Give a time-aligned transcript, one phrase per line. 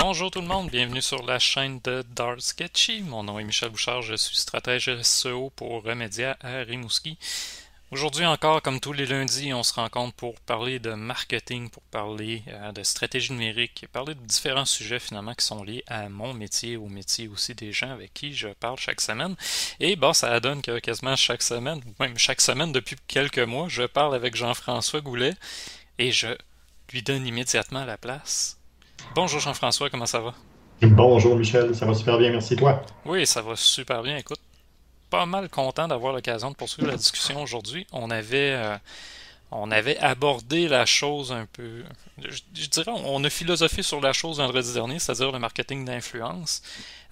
[0.00, 3.02] Bonjour tout le monde, bienvenue sur la chaîne de Dark Sketchy.
[3.02, 7.18] Mon nom est Michel Bouchard, je suis stratège SEO pour Remedia à Rimouski.
[7.90, 12.44] Aujourd'hui encore, comme tous les lundis, on se rencontre pour parler de marketing, pour parler
[12.46, 16.76] euh, de stratégie numérique, parler de différents sujets finalement qui sont liés à mon métier,
[16.76, 19.34] au métier aussi des gens avec qui je parle chaque semaine.
[19.80, 23.82] Et bon, ça donne que quasiment chaque semaine, même chaque semaine depuis quelques mois, je
[23.82, 25.34] parle avec Jean-François Goulet
[25.98, 26.28] et je
[26.92, 28.57] lui donne immédiatement la place.
[29.14, 30.34] Bonjour Jean-François, comment ça va?
[30.82, 32.84] Bonjour Michel, ça va super bien, merci toi.
[33.04, 34.16] Oui, ça va super bien.
[34.16, 34.40] Écoute,
[35.10, 37.86] pas mal content d'avoir l'occasion de poursuivre la discussion aujourd'hui.
[37.92, 38.76] On avait, euh,
[39.50, 41.82] on avait abordé la chose un peu.
[42.18, 46.62] Je, dirais, on a philosophé sur la chose vendredi dernier, c'est-à-dire le marketing d'influence.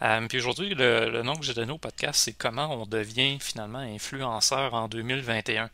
[0.02, 3.78] Euh, puis aujourd'hui, le, nom que j'ai donné au podcast, c'est comment on devient finalement
[3.78, 5.70] influenceur en 2021.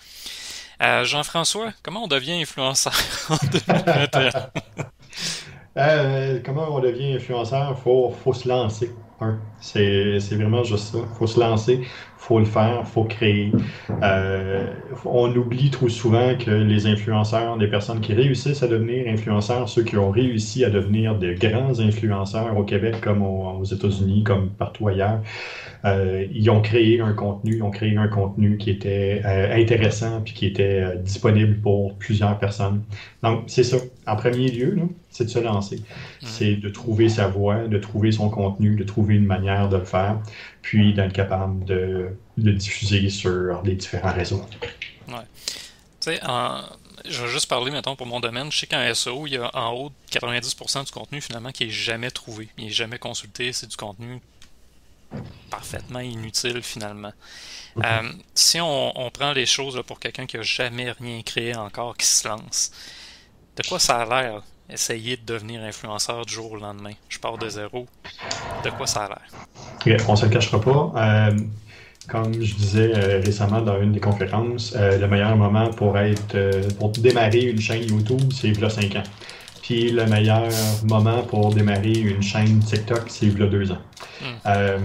[0.80, 2.94] Euh, Jean-François, comment on devient influenceur
[3.28, 4.30] en 2021?
[5.74, 7.74] comment on devient influenceur?
[7.76, 8.90] Il faut, faut se lancer.
[9.60, 10.98] C'est vraiment juste ça.
[10.98, 11.82] Il faut se lancer,
[12.16, 13.52] faut le faire, il faut créer.
[14.02, 14.66] Euh,
[15.04, 19.84] on oublie trop souvent que les influenceurs, des personnes qui réussissent à devenir influenceurs, ceux
[19.84, 24.88] qui ont réussi à devenir de grands influenceurs au Québec comme aux États-Unis, comme partout
[24.88, 25.20] ailleurs,
[25.84, 30.20] euh, ils ont créé un contenu, ils ont créé un contenu qui était euh, intéressant
[30.20, 32.84] puis qui était euh, disponible pour plusieurs personnes.
[33.22, 33.78] Donc, c'est ça.
[34.06, 34.76] En premier lieu,
[35.10, 35.82] c'est de se lancer.
[36.20, 39.84] C'est de trouver sa voie, de trouver son contenu, de trouver une manière de le
[39.84, 40.20] faire,
[40.62, 44.42] puis d'être capable de le diffuser sur les différents réseaux.
[45.08, 45.14] Ouais.
[46.00, 46.20] Tu sais,
[47.04, 48.50] je vais juste parler, maintenant pour mon domaine.
[48.52, 51.64] Je sais qu'en SEO, il y a en haut de 90% du contenu, finalement, qui
[51.64, 52.48] est jamais trouvé.
[52.58, 53.52] Il n'est jamais consulté.
[53.52, 54.20] C'est du contenu
[55.50, 57.12] parfaitement inutile finalement.
[57.76, 57.82] Mhm.
[57.84, 62.06] Euh, si on, prend les choses pour quelqu'un qui n'a jamais rien créé encore, qui
[62.06, 62.72] se lance,
[63.56, 66.92] de quoi ça a l'air essayer de devenir influenceur du jour au lendemain?
[67.08, 67.86] Je pars de zéro.
[68.64, 70.04] De quoi ça a l'air?
[70.08, 70.92] on ne se le cachera pas.
[70.96, 71.38] Euh,
[72.08, 76.36] comme je disais euh, récemment dans une des conférences, le meilleur moment pour être
[76.78, 79.02] pour démarrer une chaîne YouTube, c'est il y a 5 ans.
[79.72, 80.50] Le meilleur
[80.84, 83.78] moment pour démarrer une chaîne TikTok, c'est il y a deux ans.
[84.20, 84.24] Hmm.
[84.44, 84.78] Euh,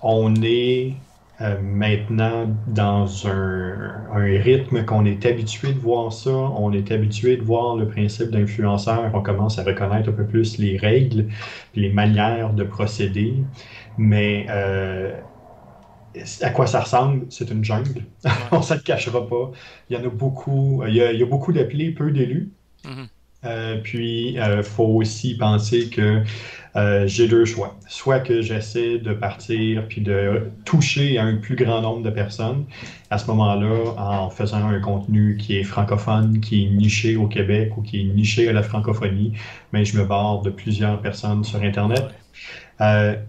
[0.00, 0.94] on est
[1.42, 6.30] euh, maintenant dans un, rythme qu'on est habitué de voir ça.
[6.30, 9.10] On est habitué de voir le principe d'influenceur.
[9.12, 11.26] On commence à reconnaître un peu plus les règles,
[11.74, 13.34] les manières de procéder.
[13.98, 15.12] Mais euh,
[16.40, 18.06] à quoi ça ressemble, c'est une jungle.
[18.50, 19.50] on ne se le cachera pas.
[19.90, 20.84] Il y en a beaucoup.
[20.88, 22.50] Il y a, beaucoup d'appelés, peu d'élus.
[22.86, 23.04] Hmm.
[23.44, 26.22] Euh, puis, il euh, faut aussi penser que
[26.76, 27.76] euh, j'ai deux choix.
[27.88, 32.64] Soit que j'essaie de partir puis de toucher un plus grand nombre de personnes
[33.10, 37.76] à ce moment-là en faisant un contenu qui est francophone, qui est niché au Québec
[37.76, 39.32] ou qui est niché à la francophonie,
[39.72, 42.04] mais je me barre de plusieurs personnes sur Internet.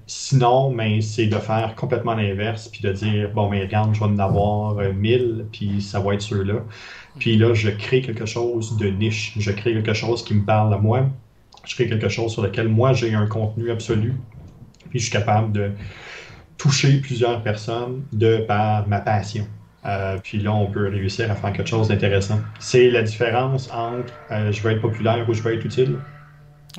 [0.07, 4.05] sinon, mais c'est de faire complètement l'inverse, puis de dire, bon, mais regarde, je vais
[4.05, 6.63] en avoir 1000, puis ça va être ceux-là.
[7.19, 9.33] Puis là, je crée quelque chose de niche.
[9.37, 11.09] Je crée quelque chose qui me parle à moi.
[11.65, 14.15] Je crée quelque chose sur lequel moi j'ai un contenu absolu.
[14.89, 15.71] Puis je suis capable de
[16.57, 19.47] toucher plusieurs personnes de par ma passion.
[19.85, 22.39] Euh, puis là, on peut réussir à faire quelque chose d'intéressant.
[22.59, 25.97] C'est la différence entre euh, je veux être populaire ou je veux être utile.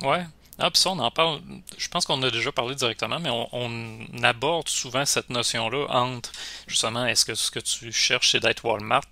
[0.03, 0.23] Ouais,
[0.57, 1.41] ah, puis ça, on en parle.
[1.77, 6.31] Je pense qu'on a déjà parlé directement, mais on, aborde souvent cette notion-là entre
[6.67, 9.03] justement, est-ce que ce que tu cherches, c'est d'être Walmart,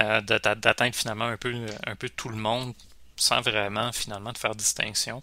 [0.00, 2.74] euh, d'atteindre finalement un peu, tout le monde
[3.16, 5.22] sans vraiment finalement de faire distinction,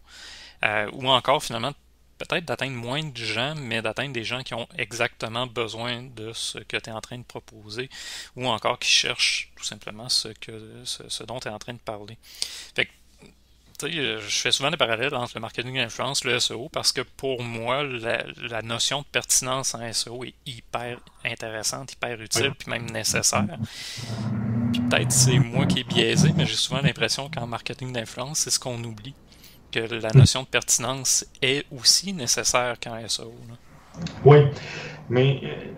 [0.64, 1.74] euh, ou encore finalement
[2.18, 6.60] peut-être d'atteindre moins de gens, mais d'atteindre des gens qui ont exactement besoin de ce
[6.60, 7.90] que tu es en train de proposer,
[8.36, 11.80] ou encore qui cherchent tout simplement ce, que, ce, dont tu es en train de
[11.80, 12.18] parler.
[12.76, 12.92] Fait que
[13.84, 17.44] je fais souvent des parallèles entre le marketing d'influence et le SEO parce que pour
[17.44, 23.46] moi, la, notion de pertinence en SEO est hyper intéressante, hyper utile, puis même nécessaire.
[24.72, 28.50] Puis peut-être c'est moi qui est biaisé, mais j'ai souvent l'impression qu'en marketing d'influence, c'est
[28.50, 29.16] ce qu'on oublie,
[29.72, 33.34] que la notion de pertinence est aussi nécessaire qu'en SEO.
[34.26, 34.40] Oui,
[35.10, 35.72] mais euh,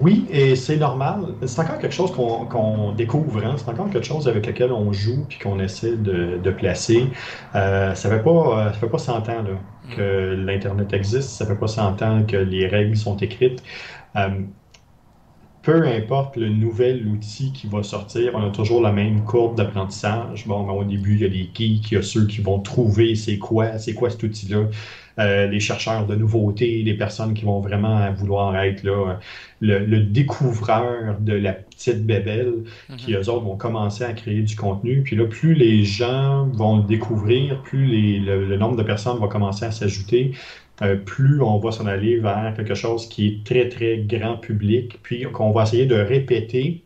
[0.00, 1.34] oui, et c'est normal.
[1.46, 3.44] C'est encore quelque chose qu'on découvre.
[3.44, 3.54] Hein.
[3.56, 7.06] C'est encore quelque chose avec lequel on joue puis qu'on essaie de, placer.
[7.54, 9.94] Euh, ça fait pas, euh, fait pas 100 ans mm.
[9.96, 11.30] que l'Internet existe.
[11.30, 13.62] Ça fait pas 100 ans que les règles sont écrites.
[14.16, 14.28] Euh,
[15.62, 20.46] peu importe le nouvel outil qui va sortir, on a toujours la même courbe d'apprentissage.
[20.46, 22.60] Bon, ben, au début, il y a les geeks, il y a ceux qui vont
[22.60, 24.64] trouver c'est quoi, c'est quoi cet outil-là.
[25.18, 29.18] Euh, les chercheurs de nouveautés, les personnes qui vont vraiment vouloir être là,
[29.60, 32.64] le, découvreur de la petite bébelle,
[32.96, 33.20] qui mhm.
[33.20, 35.02] eux autres vont commencer à créer du contenu.
[35.02, 39.64] Puis là, plus les gens vont le découvrir, plus le, nombre de personnes va commencer
[39.64, 40.32] à s'ajouter,
[40.82, 45.00] euh, plus on va s'en aller vers quelque chose qui est très, très grand public,
[45.02, 46.84] puis qu'on va essayer de répéter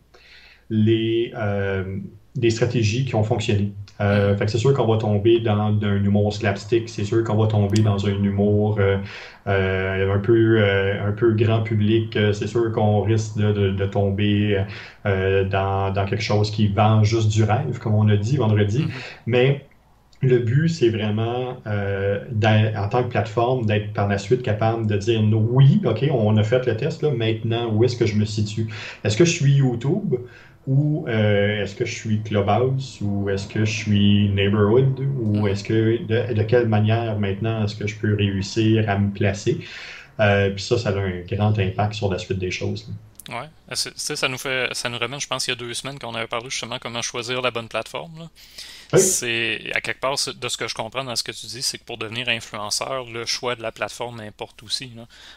[0.71, 1.99] les, euh,
[2.37, 3.73] des stratégies qui ont fonctionné.
[4.01, 7.37] Euh, fait que c'est sûr qu'on va tomber dans un humour slapstick, c'est sûr qu'on
[7.37, 8.99] va tomber dans un humour euh,
[9.47, 14.65] euh, un peu un peu grand public, c'est sûr qu'on risque de, tomber
[15.05, 18.81] dans, dans, quelque chose qui vend juste du rêve, comme on a dit vendredi.
[18.81, 19.23] Mm-hmm.
[19.27, 19.67] Mais
[20.23, 25.23] le but, c'est vraiment, en tant que plateforme, d'être par la suite capable de dire
[25.33, 28.67] oui, OK, on a fait le test, là, maintenant, où est-ce que je me situe?
[29.05, 30.15] Est-ce que je suis YouTube?
[30.67, 32.99] Ou euh, est-ce que je suis Clubhouse?
[33.03, 35.01] Ou est-ce que je suis Neighborhood?
[35.21, 39.59] Ou est-ce que de, quelle manière maintenant est-ce que je peux réussir à me placer?
[40.21, 42.89] Euh, puis ça ça a un grand impact sur la suite des choses
[43.31, 43.75] ouais.
[43.75, 46.29] Ça nous fait ça nous ramène je pense il y a deux semaines qu'on avait
[46.29, 48.29] parlé justement comment choisir la bonne plateforme
[48.97, 51.79] c'est à quelque part de ce que je comprends dans ce que tu dis c'est
[51.79, 54.93] que pour devenir influenceur le choix de la plateforme importe aussi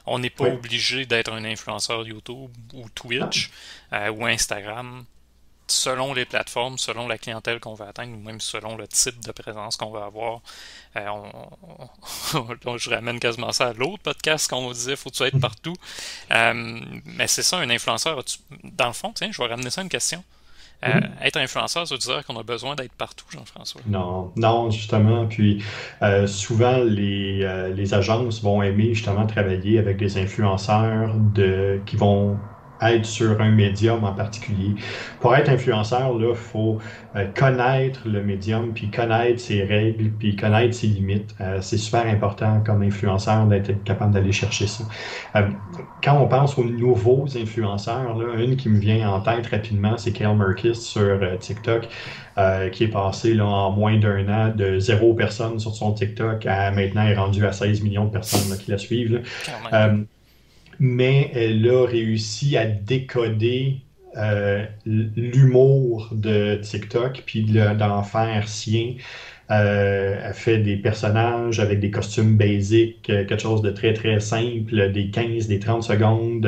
[0.05, 3.49] on n'est pas obligé d'être un influenceur YouTube ou Twitch
[3.93, 5.05] euh, ou Instagram
[5.67, 9.31] selon les plateformes, selon la clientèle qu'on veut atteindre, ou même selon le type de
[9.31, 10.41] présence qu'on veut avoir.
[10.95, 11.09] Euh,
[12.77, 15.75] je ramène quasiment ça à l'autre podcast qu'on vous disait, faut-tu être partout.
[16.31, 18.23] Euh, mais c'est ça, un influenceur.
[18.63, 20.23] dans le fond, tiens, je vais ramener ça à une question.
[20.83, 21.09] Euh, mm-hmm.
[21.23, 23.81] être influenceur, ça veut dire qu'on a besoin d'être partout, Jean-François?
[23.87, 25.25] Non, non, justement.
[25.25, 25.63] Puis
[26.27, 32.37] souvent, les, les, agences vont aimer justement travailler avec des influenceurs de, qui vont
[32.81, 34.75] être sur un médium en particulier.
[35.19, 36.77] Pour être influenceur, il faut
[37.15, 41.35] euh, connaître le médium, puis connaître ses règles, puis connaître ses limites.
[41.41, 44.83] Euh, c'est super important comme influenceur d'être capable d'aller chercher ça.
[45.35, 45.47] Euh,
[46.03, 50.11] quand on pense aux nouveaux influenceurs, là, une qui me vient en tête rapidement, c'est
[50.11, 51.87] Kale Merkis sur TikTok.
[52.71, 56.69] qui est passé là, en moins d'un an de zéro personne sur son TikTok à
[56.69, 59.23] maintenant est rendu à 16 millions de personnes qui la suivent
[60.79, 63.81] mais elle a réussi à décoder
[64.17, 68.95] euh, l'humour de TikTok, puis d'en faire sien.
[69.51, 74.19] Euh, elle fait des personnages avec des costumes basiques, euh, quelque chose de très très
[74.19, 76.43] simple, des 15, des 30 secondes,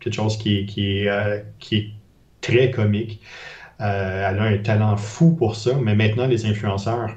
[0.00, 1.84] quelque chose qui est,
[2.40, 3.20] très comique.
[3.78, 7.10] elle a un talent fou pour ça, mais maintenant les influenceurs,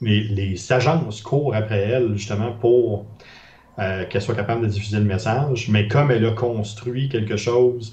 [0.00, 3.06] les, les agences courent après elle justement pour
[3.78, 7.92] euh, qu'elle soit capable de diffuser le message, mais comme elle a construit quelque chose,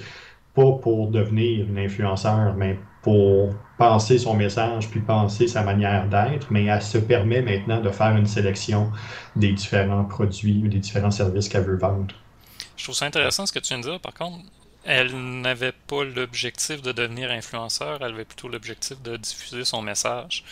[0.53, 6.51] pas pour devenir une influenceur, mais pour penser son message, puis penser sa manière d'être,
[6.51, 8.91] mais elle se permet maintenant de faire une sélection
[9.35, 12.13] des différents produits ou des différents services qu'elle veut vendre.
[12.77, 13.99] Je trouve ça intéressant ce que tu viens de dire.
[13.99, 14.39] Par contre,
[14.83, 20.43] elle n'avait pas l'objectif de devenir influenceur, elle avait plutôt l'objectif de diffuser son message.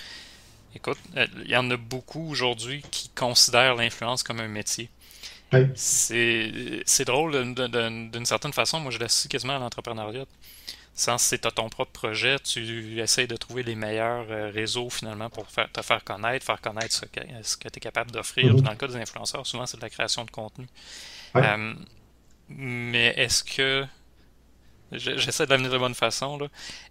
[0.76, 4.90] Écoute, il y en a beaucoup aujourd'hui qui considèrent l'influence comme un métier.
[5.76, 8.80] C'est drôle d'une certaine façon.
[8.80, 10.26] Moi, je l'associe quasiment à l'entrepreneuriat.
[10.94, 15.50] Sans c'est ton propre projet, tu essayes de trouver les meilleurs euh, réseaux finalement pour
[15.50, 18.54] faire, te faire connaître, faire connaître ce que, ce que tu es capable d'offrir.
[18.54, 18.62] Mm-hmm.
[18.62, 20.68] Dans le cas des influenceurs, souvent c'est de la création de contenu.
[21.38, 21.74] Euh,
[22.50, 23.86] mais est-ce que
[24.92, 26.40] J'essaie de l'amener de la bonne façon.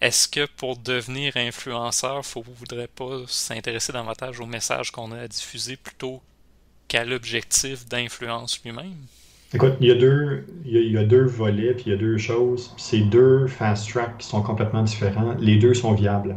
[0.01, 5.23] Est-ce que pour devenir influenceur, il ne voudrait pas s'intéresser davantage au message qu'on a
[5.23, 6.23] à diffuser plutôt
[6.89, 8.97] qu'à l'objectif d'influence lui-même?
[9.55, 12.19] Écoute, il y, a deux, il, y a, deux volets, puis il y a deux
[12.19, 12.75] choses.
[12.77, 15.37] Ces deux fast track qui sont complètement différents.
[15.41, 16.37] Les deux sont viables.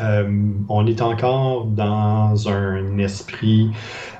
[0.00, 3.70] Euh, on est encore dans un esprit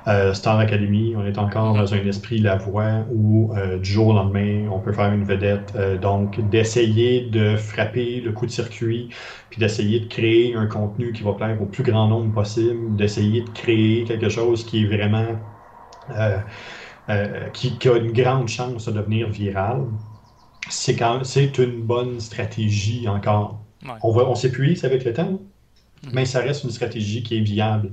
[0.09, 4.09] euh, Star Academy, on est encore dans un esprit La Voix où euh, du jour
[4.09, 5.75] au lendemain, on peut faire une vedette.
[6.01, 9.09] donc, d'essayer de frapper le coup de circuit,
[9.49, 13.43] puis d'essayer de créer un contenu qui va plaire au plus grand nombre possible, d'essayer
[13.43, 15.27] de créer quelque chose qui est vraiment.
[17.53, 19.85] Qui, a une grande chance de devenir viral.
[20.69, 23.61] C'est une bonne stratégie encore.
[24.03, 25.41] On, va, on s'épuise avec le temps
[26.13, 27.91] mais ça reste une stratégie qui est viable.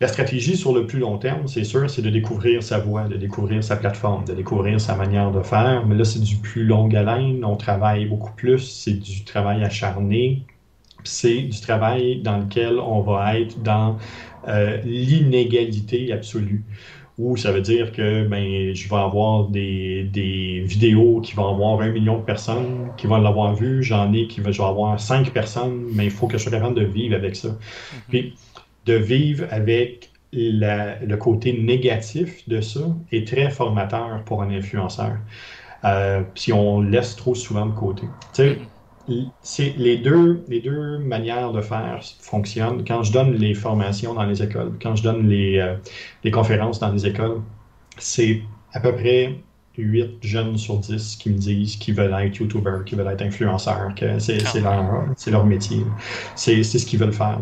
[0.00, 3.16] La stratégie sur le plus long terme, c'est sûr, c'est de découvrir sa voie, de
[3.16, 5.86] découvrir sa plateforme, de découvrir sa manière de faire.
[5.86, 7.44] Mais là, c'est du plus long haleine.
[7.44, 8.58] On travaille beaucoup plus.
[8.58, 10.42] C'est du travail acharné.
[11.04, 13.96] C'est du travail dans lequel on va être dans
[14.48, 16.64] euh, l'inégalité absolue
[17.18, 21.80] où ça veut dire que ben, je vais avoir des, des, vidéos qui vont avoir
[21.80, 25.84] un million de personnes qui vont l'avoir vu, j'en ai qui vont avoir cinq personnes,
[25.92, 27.48] mais il faut que je sois capable de vivre avec ça.
[27.48, 27.56] Mhm.
[28.08, 28.34] Puis
[28.86, 32.80] de vivre avec le côté négatif de ça
[33.12, 35.16] est très formateur pour un influenceur.
[35.84, 38.04] Euh, si on laisse trop souvent de côté.
[39.42, 42.84] C'est les deux, les deux manières de faire fonctionnent.
[42.86, 45.76] Quand je donne les formations dans les écoles, quand je donne les, euh,
[46.22, 47.42] les conférences dans les écoles,
[47.98, 48.42] c'est
[48.72, 49.36] à peu près
[49.76, 53.94] 8 jeunes sur 10 qui me disent qu'ils veulent être YouTubers, qu'ils veulent être influenceurs,
[53.94, 55.84] que c'est leur, leur métier.
[56.36, 57.40] C'est ce qu'ils veulent faire.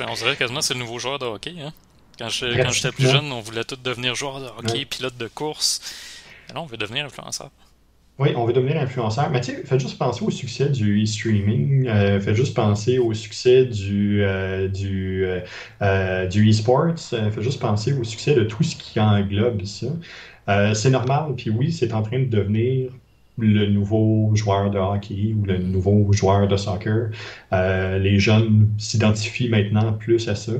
[0.00, 1.54] On dirait quasiment c'est le nouveau joueur de hockey.
[1.60, 1.72] Hein?
[2.18, 5.80] Quand j'étais plus jeune, on voulait tous devenir joueur de hockey, pilote de course.
[6.48, 7.50] Mais là, on veut devenir influenceur.
[8.20, 9.30] Oui, on veut devenir influenceur.
[9.30, 11.86] Mais tu sais, faites juste penser au succès du e-streaming.
[11.88, 15.24] Euh, faites juste penser au succès du, euh, du,
[15.80, 16.98] euh, du e-sports.
[16.98, 19.86] faites juste penser au succès de tout ce qui englobe ça.
[20.74, 21.32] c'est normal.
[21.34, 22.90] Puis oui, c'est en train de devenir
[23.38, 27.10] le nouveau joueur de hockey ou le nouveau joueur de soccer.
[27.52, 30.52] les jeunes s'identifient maintenant plus à ça.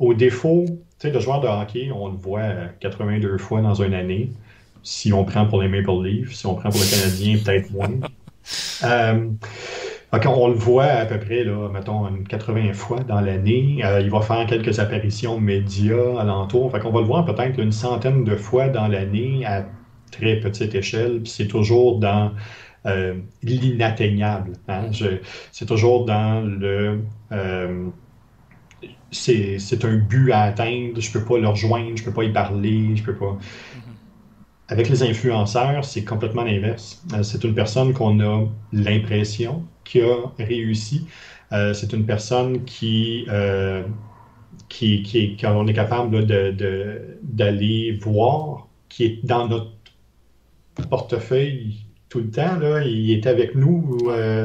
[0.00, 2.50] au défaut, tu sais, le joueur de hockey, on le voit
[2.80, 4.30] 82 fois dans une année
[4.82, 7.90] si on prend pour les Maple Leafs, si on prend pour le Canadien, peut-être moins.
[8.84, 9.28] Euh,
[10.12, 13.80] on le voit à peu près, là, mettons, 80 fois dans l'année.
[13.84, 16.72] Euh, il va faire quelques apparitions médias alentour.
[16.72, 19.66] Fait qu'on va le voir peut-être une centaine de fois dans l'année à
[20.10, 21.20] très petite échelle.
[21.22, 22.32] Puis c'est toujours dans
[22.86, 24.52] euh, l'inatteignable.
[24.68, 24.86] Hein.
[25.52, 27.00] C'est toujours dans le
[29.10, 32.96] c'est un but à atteindre, je peux pas le rejoindre, je peux pas y parler,
[32.96, 33.36] je peux pas.
[34.70, 37.02] Avec les influenceurs, c'est complètement l'inverse.
[37.12, 41.06] Euh, c'est une personne qu'on a l'impression qui a réussi.
[41.52, 43.82] Euh, c'est une personne qui, euh,
[44.68, 49.72] qui, qui, qu'on est capable d'aller voir, qui est dans notre
[50.88, 52.60] portefeuille tout le temps.
[52.84, 53.98] Il est avec nous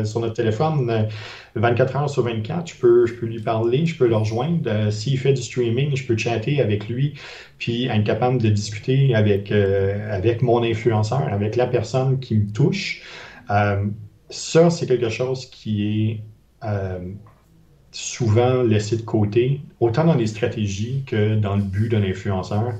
[0.05, 1.07] sur notre téléphone.
[1.55, 4.59] 24 heures sur 24, je peux, je peux lui parler, je peux le rejoindre.
[4.67, 7.13] Euh, s'il fait du streaming, je peux chatter avec lui,
[7.57, 12.51] puis être capable de discuter avec, euh, avec mon influenceur, avec la personne qui me
[12.51, 13.03] touche.
[13.49, 13.85] Euh,
[14.29, 16.21] ça, c'est quelque chose qui est
[17.91, 22.73] souvent laissé de côté, autant dans les stratégies que dans le but d'un influenceur.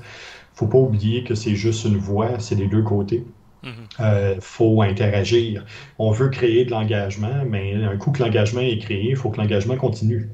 [0.54, 3.24] faut pas oublier que c'est juste une voix, c'est des deux côtés.
[3.62, 3.76] Il mhm.
[4.00, 5.64] euh, faut interagir.
[5.98, 9.38] On veut créer de l'engagement, mais un coup que l'engagement est créé, il faut que
[9.40, 10.30] l'engagement continue.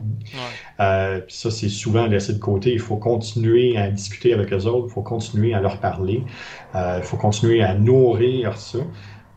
[0.81, 2.73] Euh, ça, c'est souvent laissé de côté.
[2.73, 6.25] Il faut continuer à discuter avec les autres, il faut continuer à leur parler,
[6.75, 8.79] euh, il faut continuer à nourrir ça.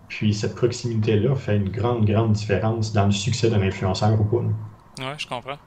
[0.08, 4.44] Puis cette proximité-là fait une grande, grande différence dans le succès d'un influenceur ou pas.
[4.98, 5.58] Ouais, je comprends.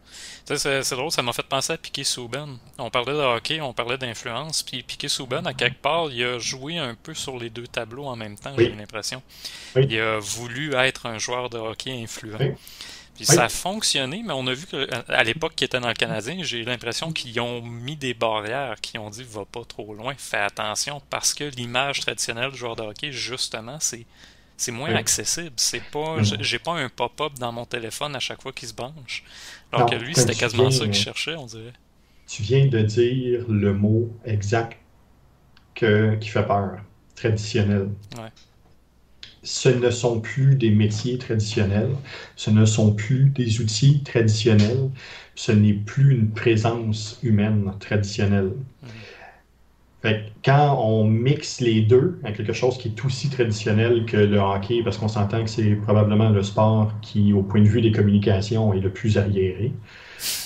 [0.47, 2.57] C'est drôle, ça m'a fait penser à Piquet Souben.
[2.79, 6.39] On parlait de hockey, on parlait d'influence, puis Piquet Souben, à quelque part, il a
[6.39, 9.23] joué un peu sur les deux tableaux en même temps, j'ai l'impression.
[9.77, 12.39] Il a voulu être un joueur de hockey influent.
[13.17, 16.39] Puis ça a fonctionné, mais on a vu qu'à l'époque qu'il était dans le Canadien,
[16.43, 20.39] j'ai l'impression qu'ils ont mis des barrières, qui ont dit va pas trop loin, fais
[20.39, 24.07] attention, parce que l'image traditionnelle du joueur de hockey, justement, c'est
[24.59, 25.53] c'est moins accessible.
[25.57, 29.25] C'est pas, j'ai pas un pop-up dans mon téléphone à chaque fois qu'il se branche.
[29.73, 31.73] Alors que lui, c'était quasiment ça qu'il cherchait, on dirait.
[32.27, 34.77] Tu viens de dire le mot exact
[35.75, 36.81] que, qui fait peur.
[37.15, 37.89] Traditionnel.
[39.43, 41.95] Ce ne sont plus des métiers traditionnels,
[42.37, 44.91] ce ne sont plus des outils traditionnels,
[45.37, 48.53] ce n'est plus une présence humaine traditionnelle.
[50.05, 50.11] Mhm
[50.45, 54.83] quand on mixe les deux avec quelque chose qui est aussi traditionnel que le hockey,
[54.83, 58.73] parce qu'on s'entend que c'est probablement le sport qui, au point de vue des communications,
[58.73, 59.73] est le plus arriéré.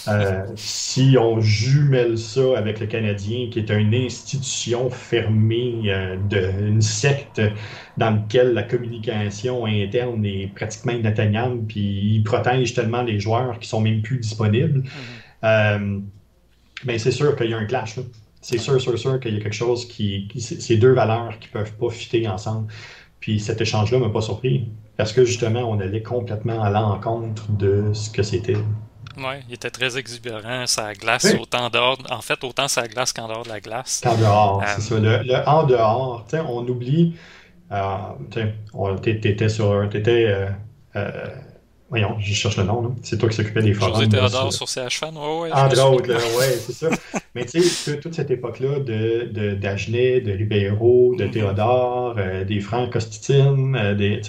[0.08, 6.68] Euh, si on jumelle ça avec le Canadien, qui est une institution fermée, euh, de,
[6.68, 7.40] une secte
[7.96, 13.68] dans laquelle la communication interne est pratiquement inatteignable, puis ils protègent tellement les joueurs qui
[13.68, 14.82] sont même plus disponibles,
[15.44, 15.98] euh,
[16.84, 17.96] ben, c'est sûr qu'il y a un clash.
[17.96, 18.02] Là
[18.42, 20.28] c'est sûr, sûr, sûr qu'il y a quelque chose qui.
[20.38, 22.70] ces deux valeurs qui ne peuvent pas fitter ensemble.
[23.20, 24.68] Puis cet échange-là ne m'a pas surpris.
[24.96, 28.56] Parce que justement, on allait complètement à l'encontre de ce que c'était.
[29.16, 33.28] Oui, il était très exubérant, ça glace autant dehors, en fait, autant ça glace qu'en
[33.28, 34.00] dehors de la glace.
[34.02, 34.98] Qu'en dehors, c'est ça.
[34.98, 37.14] Le, le, en dehors, on oublie,
[37.70, 37.96] euh,
[39.00, 40.48] t'étais sur, t'étais, euh,
[40.96, 41.26] euh,
[41.92, 42.96] Voyons, je cherche le nom.
[43.02, 43.96] C'est toi qui s'occupais des forums.
[43.96, 45.52] José Théodore sur, sur CHFan, ouais, ouais.
[45.52, 46.08] Entre autres,
[46.38, 46.88] ouais, c'est ça.
[47.34, 51.30] Mais tu sais, toute cette époque-là de, de, d'Agenet, de Ribeiro, de mm-hmm.
[51.30, 54.22] Théodore, euh, des frères Costitine, euh, des,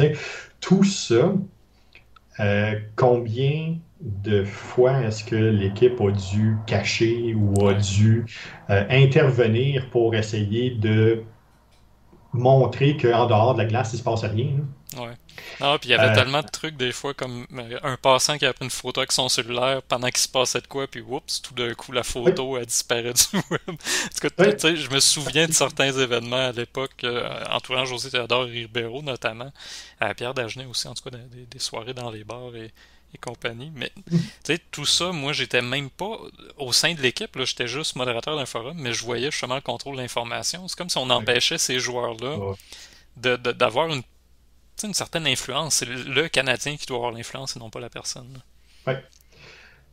[0.59, 1.35] tout ça,
[2.41, 8.25] euh, combien de fois est-ce que l'équipe a dû cacher ou a dû
[8.67, 11.23] intervenir pour essayer de
[12.33, 14.57] montrer qu'en dehors de la glace, il se passe rien.
[15.59, 18.37] Non, puis il y avait euh, tellement de trucs des fois comme euh, un passant
[18.37, 21.01] qui a pris une photo avec son cellulaire pendant qu'il se passait de quoi, puis
[21.01, 23.61] oups, tout d'un coup la photo a disparu du web.
[23.67, 28.45] en tout cas, je me souviens de certains événements à l'époque, euh, entourant José Théodore
[28.45, 29.51] Ribeiro notamment,
[29.99, 32.71] à Pierre Dagenet aussi, en tout cas des, soirées dans les bars et,
[33.21, 33.71] compagnie.
[33.75, 36.17] Mais tu sais, tout ça, moi j'étais même pas
[36.57, 39.97] au sein de l'équipe, j'étais juste modérateur d'un forum, mais je voyais justement le contrôle
[39.97, 40.67] de l'information.
[40.67, 42.55] C'est comme si on empêchait ces joueurs-là
[43.15, 44.01] d'avoir une
[44.83, 45.75] une certaine influence.
[45.75, 48.41] C'est le Canadien qui doit avoir l'influence et non pas la personne.
[48.87, 48.93] Oui.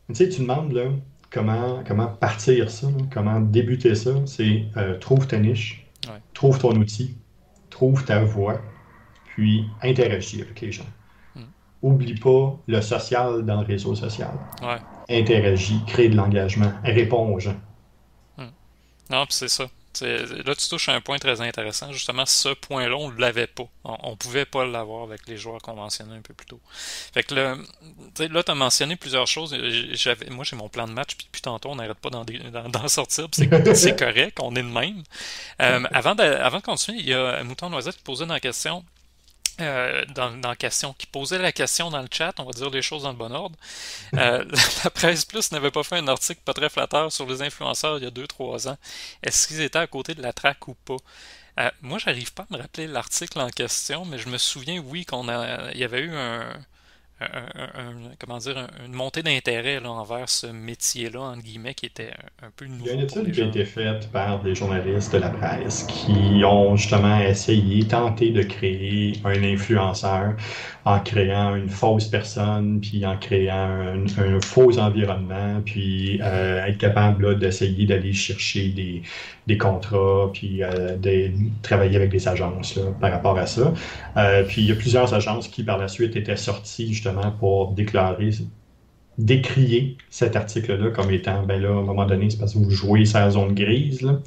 [0.09, 0.87] Tu sais, tu demandes là,
[1.31, 4.11] comment, comment partir ça, comment débuter ça.
[4.27, 5.87] C'est euh, trouve ta niche,
[6.35, 7.17] trouve ton outil,
[7.71, 8.61] trouve ta voix,
[9.27, 10.87] puis interagis avec les gens.
[11.37, 11.45] Hmm.
[11.83, 14.33] Oublie pas le social dans le réseau social.
[14.63, 14.79] Ouais.
[15.09, 17.57] Interagis, crée de l'engagement, réponds aux gens.
[18.37, 18.51] Hmm.
[19.11, 19.67] Non, c'est ça.
[20.01, 21.93] Là, tu touches à un point très intéressant.
[21.93, 23.65] Justement, ce point-là, on ne l'avait pas.
[23.85, 26.61] On ne pouvait pas l'avoir avec les joueurs conventionnés un peu plus tôt.
[27.13, 27.57] Fait que là,
[28.17, 29.57] tu as mentionné plusieurs choses.
[30.31, 33.27] Moi, j'ai mon plan de match, puis depuis tantôt, on n'arrête pas d'en, sortir.
[33.75, 35.03] C'est, correct, on est de même.
[35.61, 38.41] Euh, avant, de, avant de continuer, il y a Mouton Noisette qui posait dans la
[38.41, 38.85] question
[39.61, 43.05] euh, dans, question, qui posait la question dans le chat, on va dire les choses
[43.05, 43.57] dans le bon ordre.
[44.15, 44.45] Euh,
[44.85, 48.05] la Presse Plus n'avait pas fait un article pas très flatteur sur les influenceurs il
[48.05, 48.79] y a 2-3 ans.
[49.23, 50.97] Est-ce qu'ils étaient à côté de la traque ou pas?
[51.59, 55.05] Euh, moi, j'arrive pas à me rappeler l'article en question, mais je me souviens, oui,
[55.05, 56.53] qu'on a, il y avait eu un,
[57.21, 62.13] un, comment dire, une montée d'intérêt envers ce métier-là, entre guillemets, qui était
[62.43, 62.85] un, peu nouveau.
[62.85, 65.85] Il y a une étude qui a été faite par des journalistes de la presse
[65.85, 70.35] qui ont justement essayé, tenté de créer un influenceur
[70.85, 77.39] en créant une fausse personne, puis en créant un, faux environnement, puis euh, être capable
[77.39, 79.03] d'essayer d'aller chercher des,
[79.47, 81.31] des, contrats, puis euh, de
[81.63, 83.75] travailler avec des agences par rapport à ça.
[84.17, 87.73] Euh, puis il y a plusieurs agences qui par la suite étaient sorties justement pour
[87.73, 88.31] déclarer
[89.19, 92.71] décrier cet article-là comme étant, ben là, à un moment donné, c'est parce que vous
[92.71, 94.01] jouez la zone grise.
[94.01, 94.21] Là.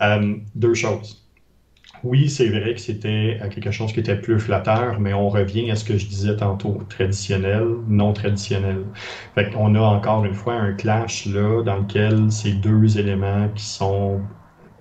[0.00, 0.40] Mm-hmm.
[0.54, 1.24] deux choses
[2.04, 5.70] oui, c'est vrai que c'était euh, quelque chose qui était plus flatteur, mais on revient
[5.70, 8.84] à ce que je disais tantôt, traditionnel, non traditionnel.
[9.34, 13.64] Fait qu'on a encore une fois un clash là dans lequel ces deux éléments qui
[13.64, 14.20] sont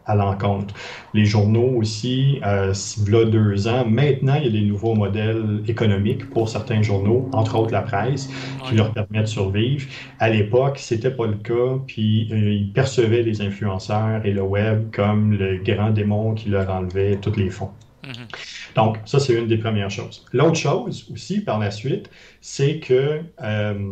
[0.08, 0.74] à l'encontre.
[1.14, 2.74] Les journaux aussi, euh,
[3.08, 7.58] là deux ans, maintenant il y a des nouveaux modèles économiques pour certains journaux, entre
[7.58, 8.30] autres la presse,
[8.66, 9.88] qui leur permettent de survivre.
[10.20, 14.90] À l'époque, c'était pas le cas, puis euh, ils percevaient les influenceurs et le web
[14.92, 17.72] comme le grand démon qui leur enlevait tous les fonds.
[18.04, 18.74] Mm-hmm.
[18.76, 20.26] Donc, ça, c'est une des premières choses.
[20.34, 22.10] L'autre chose aussi, par la suite,
[22.42, 23.92] c'est que euh,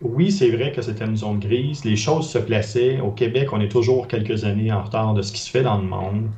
[0.00, 1.84] oui, c'est vrai que c'était une zone grise.
[1.84, 3.00] Les choses se plaçaient.
[3.00, 5.78] Au Québec, on est toujours quelques années en retard de ce qui se fait dans
[5.78, 6.30] le monde.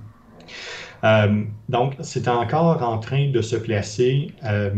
[1.04, 4.32] Euh, donc, c'est encore en train de se placer.
[4.44, 4.70] Euh,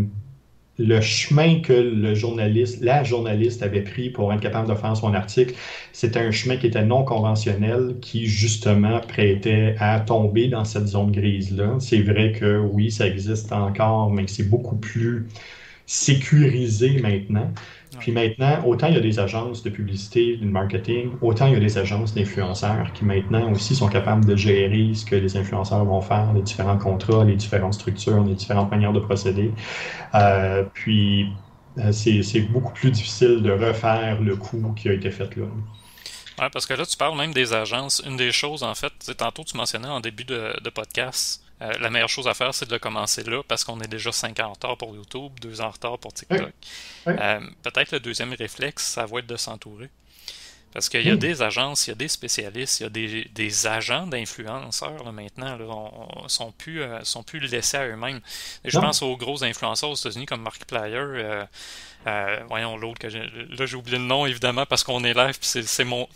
[0.79, 5.13] le chemin que le journaliste, la journaliste avait pris pour être capable de faire son
[5.13, 5.55] article,
[5.93, 11.11] c'était un chemin qui était non conventionnel, qui justement prêtait à tomber dans cette zone
[11.11, 11.77] grise-là.
[11.81, 15.27] C'est vrai que oui, ça existe encore, mais c'est beaucoup plus
[15.87, 17.51] sécurisé maintenant.
[17.99, 21.57] Puis maintenant, autant il y a des agences de publicité, de marketing, autant il y
[21.57, 25.85] a des agences d'influenceurs qui maintenant aussi sont capables de gérer ce que les influenceurs
[25.85, 29.53] vont faire, les différents contrats, les différentes structures, les différentes manières de procéder.
[30.15, 31.29] Euh, puis
[31.79, 35.47] euh, c'est beaucoup plus difficile de refaire le coup qui a été fait là.
[36.41, 38.01] Oui, parce que là, tu parles même des agences.
[38.07, 41.91] Une des choses, en fait, tantôt tu mentionnais en début de, de podcast, euh, la
[41.91, 44.47] meilleure chose à faire, c'est de le commencer là parce qu'on est déjà 5 ans
[44.47, 46.53] en retard pour YouTube, 2 ans en retard pour TikTok.
[47.09, 49.91] Euh, peut-être le deuxième réflexe, ça va être de s'entourer.
[50.73, 51.19] Parce qu'il y a hmm.
[51.19, 55.57] des agences, il y a des spécialistes, il y a des, des agents d'influenceurs maintenant,
[55.57, 58.21] là, on, sont plus euh, sont plus laissés à eux-mêmes.
[58.65, 61.47] Je pense aux gros influenceurs aux États-Unis comme Markiplier.
[62.07, 65.63] Euh, voyons l'autre que là j'ai oublié le nom évidemment parce qu'on est live puis
[65.67, 66.09] c'est mon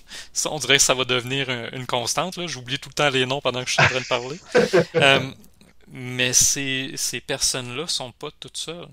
[0.46, 3.40] on dirait que ça va devenir une, constante là j'oublie tout le temps les noms
[3.40, 4.40] pendant que je suis en train de parler
[4.94, 5.30] euh,
[5.88, 8.86] mais ces, ces personnes là sont pas toutes seules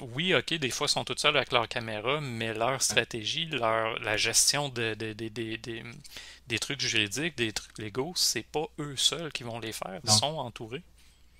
[0.00, 4.16] oui, ok, des fois, sont toutes seules avec leur caméra, mais leur stratégie, leur, la
[4.16, 9.72] gestion de, des trucs juridiques, des trucs légaux, c'est pas eux seuls qui vont les
[9.72, 10.00] faire.
[10.04, 10.82] Ils sont entourés.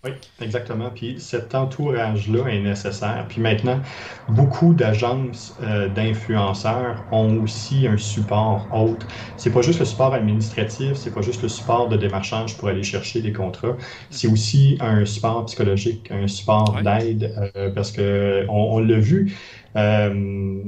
[0.05, 0.11] Oui,
[0.43, 0.91] exactement.
[0.95, 3.25] Puis cet entourage-là est nécessaire.
[3.27, 3.81] Puis maintenant,
[4.29, 9.07] beaucoup d'agences euh, d'influenceurs ont aussi un support autre.
[9.39, 12.83] C'est pas juste le support administratif, c'est pas juste le support de démarchage pour aller
[12.83, 13.77] chercher des contrats.
[14.11, 19.35] C'est aussi un support psychologique, un support d'aide, euh, parce que on, l'a vu.
[19.77, 20.63] Euh,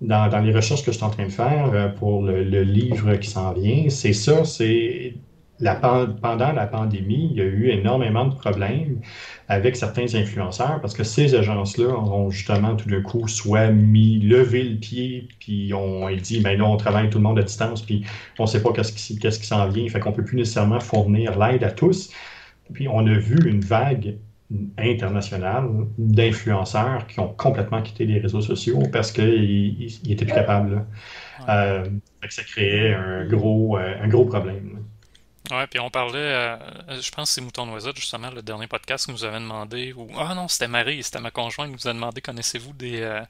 [0.00, 3.52] dans, les recherches que je suis en train de faire pour le livre qui s'en
[3.52, 5.14] vient, c'est ça, c'est
[5.60, 9.00] la, pendant la pandémie, il y a eu énormément de problèmes
[9.48, 14.64] avec certains influenceurs parce que ces agences-là ont justement tout d'un coup soit mis, levé
[14.64, 17.82] le pied, puis on dit, mais ben là, on travaille tout le monde à distance,
[17.82, 18.04] puis
[18.38, 20.36] on ne sait pas qu'est-ce qui, qu'est-ce qui s'en vient, fait qu'on ne peut plus
[20.36, 22.10] nécessairement fournir l'aide à tous.
[22.72, 24.16] Puis on a vu une vague
[24.78, 25.68] internationale
[25.98, 30.84] d'influenceurs qui ont complètement quitté les réseaux sociaux parce qu'ils n'étaient plus capables.
[31.48, 31.84] Euh,
[32.28, 34.79] ça créait un gros, euh, un gros problème.
[35.50, 36.56] Ouais, puis on parlait, euh,
[37.00, 40.08] je pense que c'est Mouton Noisette, justement, le dernier podcast que nous avait demandé, ou,
[40.16, 43.22] ah non, c'était Marie, c'était ma conjointe qui nous a demandé, connaissez-vous des,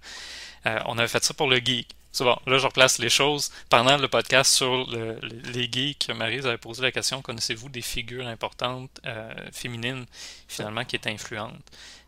[0.65, 1.89] on avait fait ça pour le geek.
[2.13, 3.53] C'est bon, là je replace les choses.
[3.69, 8.91] Pendant le podcast sur les geeks, Marie avait posé la question connaissez-vous des figures importantes
[9.07, 10.07] euh, féminines
[10.49, 11.55] finalement qui étaient influentes?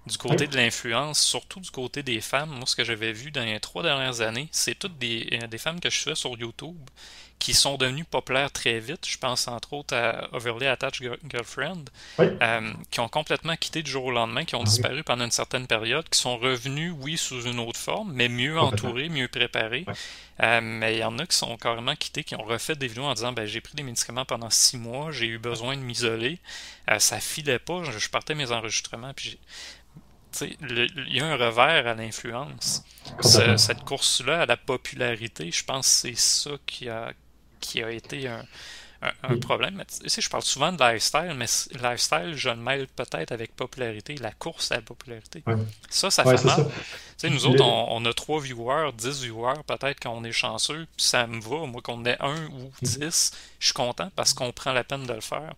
[0.07, 3.45] Du côté de l'influence, surtout du côté des femmes, moi ce que j'avais vu dans
[3.45, 6.77] les trois dernières années, c'est toutes des, euh, des femmes que je fais sur YouTube
[7.43, 9.05] qui sont devenus populaires très vite.
[9.05, 11.87] Je pense entre autres à Overly Attached Girlfriend,
[12.21, 15.33] euh, qui ont complètement quitté du jour au lendemain, qui ont ah disparu pendant une
[15.33, 19.85] certaine période, qui sont revenus, oui, sous une autre forme, mais mieux entourés, mieux préparés.
[20.41, 23.07] Euh, mais il y en a qui sont carrément quittés, qui ont refait des vidéos
[23.07, 26.39] en disant ben, j'ai pris des médicaments pendant six mois, j'ai eu besoin de m'isoler,
[26.93, 29.37] euh, ça filait pas, je, partais mes enregistrements, puis
[30.41, 32.85] il y a un revers à l'influence.
[33.21, 37.13] Cette course-là à la popularité, je pense que c'est ça qui a,
[37.63, 38.45] qui a été un,
[39.23, 39.83] un, problème.
[40.05, 41.47] je parle souvent de lifestyle, mais
[41.83, 45.43] lifestyle, je le mêle peut-être avec popularité, la course à la popularité.
[45.91, 46.67] Ça, ça fait mal.
[47.25, 51.41] nous autres, on, a trois viewers, dix viewers, peut-être qu'on est chanceux, puis ça me
[51.41, 51.67] va.
[51.67, 52.73] Moi, qu'on ait un ou mm.
[52.83, 55.55] dix, je suis content parce qu'on prend la peine de le faire.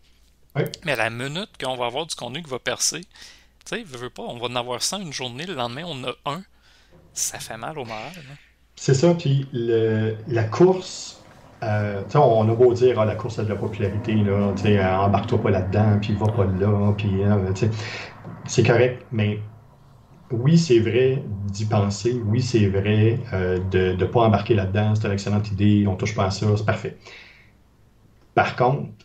[0.84, 3.00] Mais à la minute qu'on va avoir du contenu qui va percer,
[3.66, 6.14] tu sais, veux pas, on va en avoir 100 une journée, le lendemain, on a
[6.26, 6.42] un.
[7.12, 8.12] Ça fait mal au moral.
[8.76, 11.20] C'est ça, puis la course
[11.64, 14.55] euh, on a beau dire ah, la course à de la popularité, euh,
[14.96, 17.53] embarque-toi pas là-dedans, puis va pas là, puis euh,
[18.46, 19.50] c'est correct, mais
[20.31, 25.12] oui, c'est vrai d'y penser, oui, c'est vrai de ne pas embarquer là-dedans, c'est une
[25.14, 26.98] excellente idée, on touche pas à ça, c'est parfait.
[28.35, 29.03] Par contre,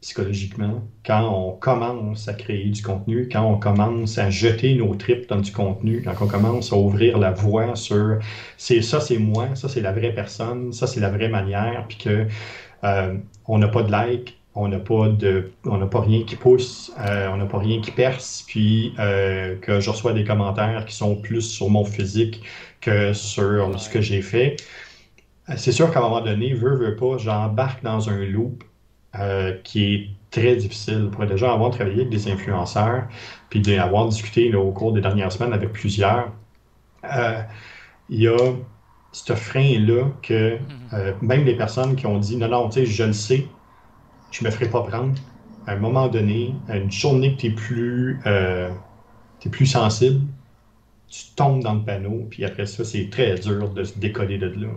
[0.00, 5.28] psychologiquement, quand on commence à créer du contenu, quand on commence à jeter nos tripes
[5.28, 8.18] dans du contenu, quand on commence à ouvrir la voie sur
[8.56, 11.98] c'est ça, c'est moi, ça c'est la vraie personne, ça c'est la vraie manière, puis
[11.98, 12.26] que
[12.84, 16.36] euh, on n'a pas de like, on n'a pas de, on n'a pas rien qui
[16.36, 20.84] pousse, euh, on n'a pas rien qui perce, puis euh, que je reçois des commentaires
[20.86, 22.42] qui sont plus sur mon physique
[22.80, 24.56] que sur ce que j'ai fait.
[25.56, 28.64] C'est sûr qu'à un moment donné, veux, veux pas, j'embarque dans un loop
[29.20, 31.08] euh, qui est très difficile.
[31.10, 33.04] Pour déjà avoir travaillé avec des influenceurs,
[33.50, 36.32] puis d'avoir discuté au cours des dernières semaines avec plusieurs,
[37.04, 37.42] euh,
[38.08, 38.36] il y a
[39.12, 40.58] ce frein-là que mm-hmm.
[40.94, 43.46] euh, même les personnes qui ont dit non, non, tu sais, je le sais,
[44.30, 45.14] je me ferai pas prendre.
[45.66, 50.20] À un moment donné, une journée que tu es plus, es plus sensible,
[51.08, 54.46] tu tombes dans le panneau, puis après ça, c'est très dur de se décoller de
[54.46, 54.68] là.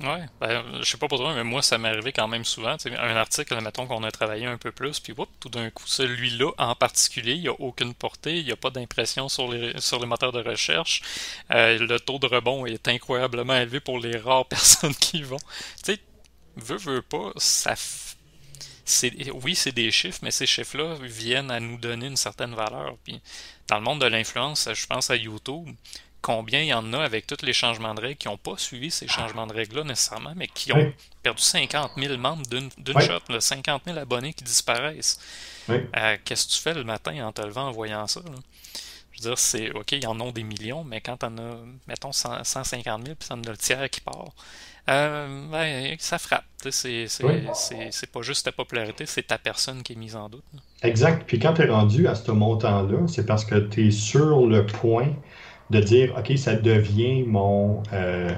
[0.00, 2.76] Ouais, ben, je sais pas pour toi, mais moi, ça m'est arrivé quand même souvent.
[2.86, 6.74] un article, mettons qu'on a travaillé un peu plus, puis tout d'un coup, celui-là en
[6.74, 10.06] particulier, il n'y a aucune portée, il n'y a pas d'impression sur les, sur les
[10.06, 11.02] moteurs de recherche.
[11.50, 15.38] Euh, le taux de rebond est incroyablement élevé pour les rares personnes qui y vont.
[15.84, 16.00] Tu sais,
[16.56, 17.74] veut, veut pas, ça.
[19.32, 22.96] Oui, c'est des chiffres, mais ces chiffres-là viennent à nous donner une certaine valeur.
[23.02, 23.20] Puis,
[23.68, 25.70] dans le monde de l'influence, je pense à YouTube
[26.24, 28.90] combien il y en a avec tous les changements de règles qui n'ont pas suivi
[28.90, 30.90] ces changements de règles-là nécessairement, mais qui ont
[31.22, 35.20] perdu 50 000 membres d'une shot, 50 000 abonnés qui disparaissent.
[35.68, 38.22] Euh, qu'est-ce que tu fais le matin en te levant en voyant ça?
[39.12, 41.58] Je veux dire, c'est OK, ils en ont des millions, mais quand tu en as,
[41.86, 44.30] mettons, 150 000, puis en as le tiers qui part,
[44.88, 46.44] euh, ben, ça frappe.
[46.70, 50.44] C'est pas juste ta popularité, c'est ta personne qui est mise en doute.
[50.82, 51.24] Exact.
[51.26, 54.64] Puis quand tu es rendu à ce montant-là, c'est parce que tu es sur le
[54.64, 55.12] point
[55.70, 58.30] de dire, OK, ça devient mon, euh,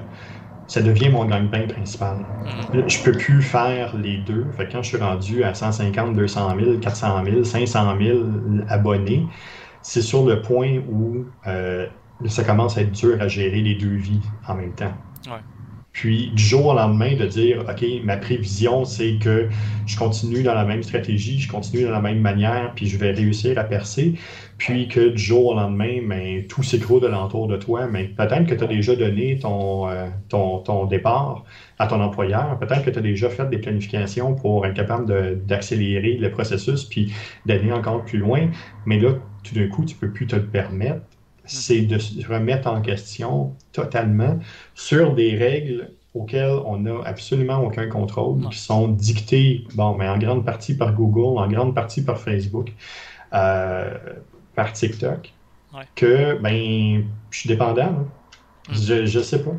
[0.67, 2.19] ça devient mon gagne-pain principal.
[2.73, 2.89] Mm.
[2.89, 4.47] Je peux plus faire les deux.
[4.57, 8.19] Fait quand je suis rendu à 150, 200 000, 400 000, 500 000
[8.69, 9.27] abonnés,
[9.83, 11.87] c'est sur le point où euh,
[12.27, 14.93] ça commence à être dur à gérer les deux vies en même temps.
[15.97, 19.49] Puis du jour au lendemain, de dire, OK, ma prévision, c'est que
[19.87, 23.13] je continue dans la même stratégie, je continue dans la même manière, puis je vais
[23.13, 24.13] réussir à percer.
[24.59, 27.87] Puis que du jour au lendemain, ben, tout s'écroule de l'entour de toi.
[27.87, 31.45] Mais peut-être que tu as déjà donné ton, euh, ton, ton, départ
[31.79, 32.59] à ton employeur.
[32.59, 37.11] Peut-être que tu as déjà fait des planifications pour être capable d'accélérer le processus puis
[37.47, 38.51] d'aller encore plus loin.
[38.85, 39.13] Mais là,
[39.45, 41.01] tout d'un coup, tu ne peux plus te le permettre
[41.47, 44.39] c'est de se remettre en question totalement
[44.75, 50.19] sur des règles auxquels on n'a absolument aucun contrôle, qui sont dictés, bon, mais en
[50.19, 52.73] grande partie par Google, en grande partie par Facebook,
[53.35, 53.95] euh,
[54.55, 55.33] par TikTok,
[55.95, 58.09] que, ben, je suis dépendant.
[58.69, 58.75] Hmm.
[58.75, 59.53] Je, ne sais pas.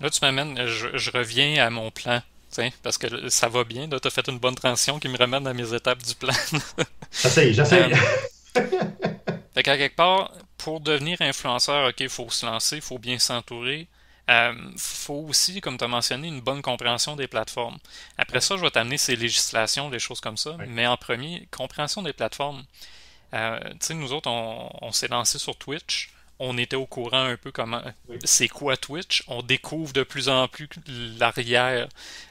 [0.00, 2.20] Là, tu m'amènes, je, reviens à mon plan.
[2.82, 5.52] Parce que ça va bien, tu as fait une bonne transition qui me ramène à
[5.52, 6.32] mes étapes du plan.
[7.12, 7.92] j'essaie, j'essaie.
[9.56, 13.18] Fait qu'à quelque part, pour devenir influenceur, ok, il faut se lancer, il faut bien
[13.18, 13.88] s'entourer.
[14.28, 17.78] Il euh, faut aussi, comme tu as mentionné, une bonne compréhension des plateformes.
[18.18, 20.58] Après ça, je vais t'amener ces législations, des choses comme ça.
[20.68, 22.66] Mais en premier, compréhension des plateformes.
[23.32, 26.10] Euh, tu sais, nous autres, on, s'est lancé sur Twitch.
[26.38, 27.80] On était au courant un peu comment
[28.24, 29.24] c'est quoi Twitch.
[29.26, 30.68] On découvre de plus en plus
[31.18, 31.88] l'arrière,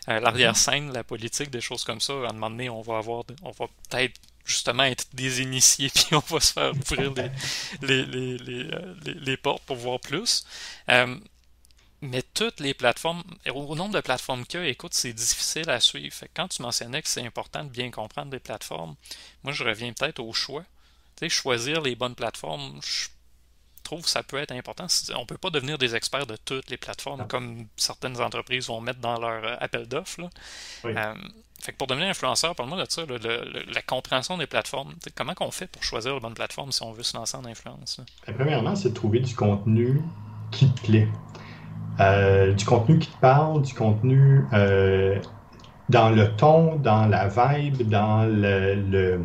[0.10, 2.14] euh, l'arrière-scène, la politique, des choses comme ça.
[2.14, 6.14] À un moment donné, on va avoir, on va peut-être justement être des initiés, puis
[6.14, 7.14] on va se faire ouvrir
[7.82, 8.70] les, les, les,
[9.14, 10.46] les, portes pour voir plus.
[12.02, 15.80] Mais toutes les plateformes, au nombre de plateformes qu'il y a, écoute, c'est difficile à
[15.80, 16.16] suivre.
[16.36, 18.96] quand tu mentionnais que c'est important de bien comprendre les plateformes,
[19.44, 20.64] moi je reviens peut-être au choix.
[21.16, 23.08] Tu sais, choisir les bonnes plateformes, je
[23.84, 24.88] trouve que ça peut être important.
[25.16, 28.82] On ne peut pas devenir des experts de toutes les plateformes comme certaines entreprises vont
[28.82, 30.30] mettre dans leur euh, appel d'offres.
[30.84, 31.14] Euh,
[31.66, 34.94] fait que pour devenir influenceur, parle-moi de ça, la compréhension des plateformes.
[35.16, 38.00] comment on fait pour choisir la bonne plateforme si on veut se lancer en influence?
[38.28, 40.00] Ben, premièrement, c'est de trouver du contenu
[40.52, 41.08] qui te plaît.
[42.00, 45.18] Euh, du contenu qui te parle, du contenu euh,
[45.90, 49.22] dans le ton, dans la vibe, dans le,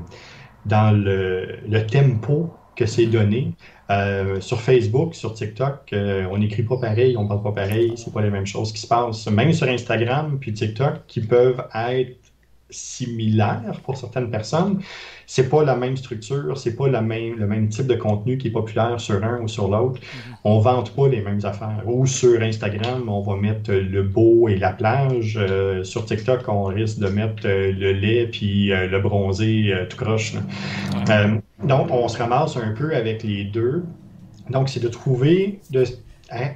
[0.65, 3.53] dans le, tempo que c'est donné.
[3.91, 8.23] Euh, sur Facebook, sur TikTok, on n'écrit pas pareil, on parle pas pareil, c'est pas
[8.23, 9.27] les mêmes choses qui se passent.
[9.27, 12.30] Même sur Instagram puis TikTok, qui peuvent être
[12.71, 14.81] similaires pour certaines personnes,
[15.27, 18.49] c'est pas la même structure, c'est pas la même, le même type de contenu qui
[18.49, 20.01] est populaire sur un ou sur l'autre.
[20.01, 20.35] Mm-hmm.
[20.45, 21.83] On vante pas les mêmes affaires.
[21.87, 25.39] Ou sur Instagram, on va mettre le beau et la plage.
[25.41, 29.97] Euh, sur TikTok, on risque de mettre euh, le lait puis euh, le bronzé tout
[29.97, 30.35] croche.
[31.63, 33.85] donc, on se ramasse un peu avec les deux.
[34.49, 35.85] Donc, c'est de trouver de,
[36.33, 36.51] hein,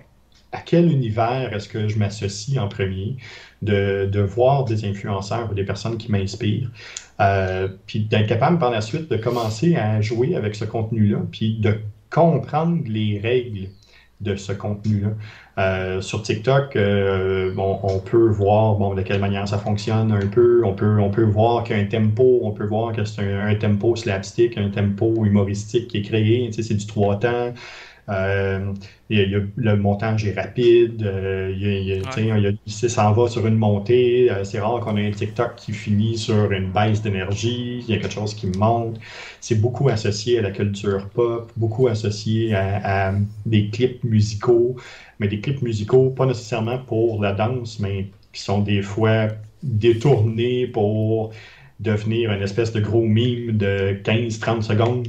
[0.55, 3.17] à quel univers est-ce que je m'associe en premier,
[3.65, 6.71] de, voir des influenceurs ou des personnes qui m'inspirent.
[7.21, 11.59] Euh, puis d'être capable par la suite de commencer à jouer avec ce contenu-là, puis
[11.59, 11.79] de
[12.11, 13.69] comprendre les règles
[14.21, 15.11] de ce contenu-là.
[15.57, 20.63] Euh, sur TikTok, euh, on peut voir bon, de quelle manière ça fonctionne un peu.
[20.65, 23.23] On peut, on peut voir qu'il y a un tempo, on peut voir que c'est
[23.23, 26.47] un, tempo slapstick, un tempo humoristique qui est créé.
[26.49, 27.53] Tu sais, c'est du trois temps.
[28.09, 28.75] Euh,
[29.09, 31.55] le montage est rapide, euh,
[32.67, 34.31] il, s'en va sur une montée.
[34.31, 37.85] Euh, c'est rare qu'on ait un TikTok qui finit sur une baisse d'énergie.
[37.87, 38.99] Il y a quelque chose qui monte.
[39.41, 43.15] C'est beaucoup associé à la culture pop, beaucoup associé à,
[43.47, 44.77] des clips musicaux,
[45.19, 49.29] mais des clips musicaux pas nécessairement pour la danse, mais qui sont des fois
[49.63, 51.33] détournés pour
[51.81, 55.09] devenir une espèce de gros mime de 15-30 secondes.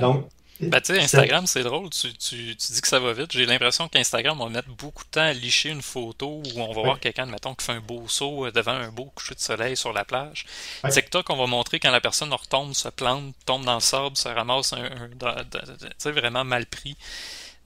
[0.00, 0.26] Donc,
[0.62, 1.90] ben, tu sais, Instagram, c'est drôle.
[1.90, 3.32] Tu, tu, tu, dis que ça va vite.
[3.32, 6.82] J'ai l'impression qu'Instagram va mettre beaucoup de temps à licher une photo où on va
[6.82, 9.76] voir quelqu'un, mettons, qui fait un beau saut euh, devant un beau coucher de soleil
[9.76, 10.46] sur la plage.
[10.84, 10.90] Ouais.
[10.90, 14.28] TikTok, on va montrer quand la personne retombe, se plante, tombe dans le sable, se
[14.28, 16.96] ramasse un, un, tu sais, vraiment mal pris.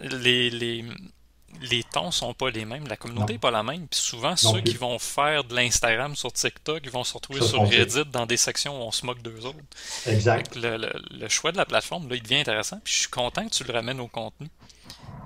[0.00, 0.84] Les, les,
[1.60, 3.86] les tons sont pas les mêmes, la communauté n'est pas la même.
[3.88, 7.66] Puis souvent, ceux qui vont faire de l'Instagram sur TikTok, ils vont se retrouver sur
[7.68, 9.58] Reddit dans des sections où on se moque d'eux autres.
[10.06, 10.56] Exact.
[10.56, 12.80] Le, choix de la plateforme, là, il devient intéressant.
[12.84, 14.48] Puis je suis content que tu le ramènes au contenu.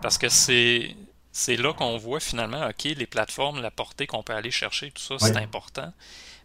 [0.03, 0.97] Parce que c'est.
[1.33, 5.01] C'est là qu'on voit finalement, OK, les plateformes, la portée qu'on peut aller chercher, tout
[5.01, 5.93] ça, c'est important.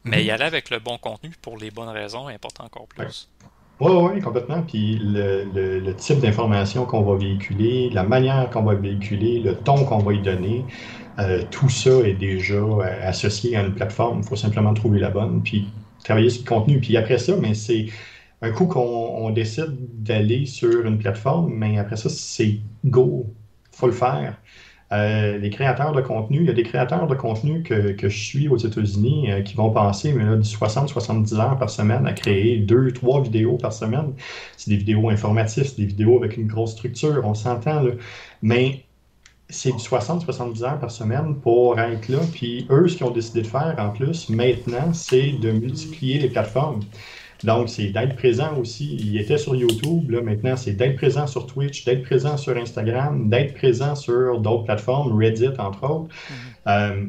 [0.03, 0.25] Mais mm-hmm.
[0.25, 3.27] y aller avec le bon contenu pour les bonnes raisons est important encore plus.
[3.81, 4.61] Oui, oui, complètement.
[4.61, 9.97] Puis le, type d'information qu'on va véhiculer, la manière qu'on va véhiculer, le ton qu'on
[9.99, 10.65] va y donner,
[11.19, 14.19] euh, tout ça est déjà euh, associé à une plateforme.
[14.23, 15.67] Il faut simplement trouver la bonne, puis
[16.03, 16.79] travailler sur le contenu.
[16.79, 17.87] Puis après ça, mais c'est
[18.41, 23.25] un coup qu'on décide d'aller sur une plateforme, mais après ça, c'est go,
[23.71, 24.37] faut le faire.
[24.91, 28.23] Euh, les créateurs de contenu, il y a des créateurs de contenu que, que je
[28.23, 32.13] suis aux États-Unis euh, qui vont passer mais là, du 60-70 heures par semaine à
[32.13, 34.13] créer deux, trois vidéos par semaine.
[34.57, 37.91] C'est des vidéos informatives, c'est des vidéos avec une grosse structure, on s'entend là.
[38.43, 38.85] Mais
[39.49, 42.19] c'est du 60-70 heures par semaine pour être là.
[42.33, 46.29] Puis eux, ce qu'ils ont décidé de faire en plus, maintenant, c'est de multiplier les
[46.29, 46.81] plateformes.
[47.43, 48.95] Donc, c'est d'être présent aussi.
[48.95, 53.29] Il était sur YouTube, là, maintenant, c'est d'être présent sur Twitch, d'être présent sur Instagram,
[53.29, 56.09] d'être présent sur d'autres plateformes, Reddit, entre autres.
[56.09, 56.33] Mm-hmm.
[56.67, 57.05] Euh,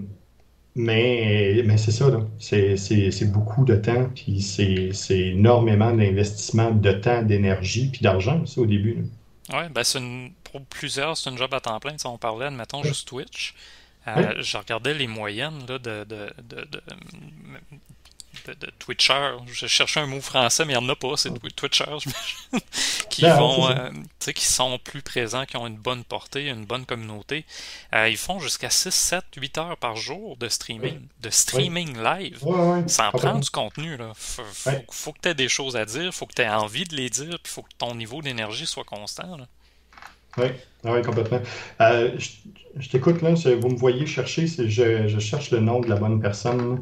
[0.77, 2.05] mais, mais c'est ça,
[2.39, 8.67] c'est beaucoup de temps, puis c'est énormément d'investissement de temps, d'énergie, puis d'argent aussi au
[8.67, 9.07] début.
[9.51, 10.01] Ouais, ben c'est
[10.45, 11.97] pour plusieurs, c'est une job à temps plein.
[12.05, 13.55] on parlait, admettons, juste Twitch.
[14.07, 16.83] Euh, je regardais les moyennes là, de, de, de,
[18.47, 19.37] de, Twitchers.
[19.47, 21.99] Je cherchais un mot français, mais il n'y en a pas, c'est Twitchers,
[23.11, 26.87] qui ben, vont, euh, qui sont plus présents, qui ont une bonne portée, une bonne
[26.87, 27.45] communauté.
[27.95, 32.43] Euh, ils font jusqu'à 6, 7, 8 heures par jour de streaming, de streaming live.
[32.87, 33.97] Ça en prend du contenu.
[33.97, 34.13] Là.
[34.15, 34.43] Faut,
[34.91, 37.11] faut, que tu aies des choses à dire, faut que tu aies envie de les
[37.11, 39.37] dire, puis faut que ton niveau d'énergie soit constant.
[39.37, 39.47] Là.
[40.39, 40.49] Oui,
[40.85, 41.41] ah oui, complètement.
[41.81, 42.11] Euh,
[42.79, 46.21] je, t'écoute, là, vous me voyez chercher, je, je, cherche le nom de la bonne
[46.21, 46.81] personne.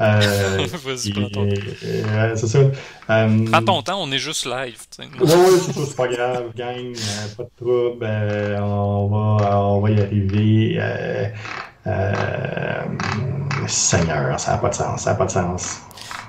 [0.00, 1.12] Euh, Vas-y.
[1.84, 2.58] Euh, c'est ça.
[2.58, 4.78] Euh, prends ton temps, on est juste live.
[4.98, 8.06] Oui, oui, c'est pas grave, gang, euh, pas de trouble,
[8.62, 11.32] on, va, on va y arriver.
[13.66, 15.80] Seigneur, ça n'a pas de sens, ça n'a pas de sens.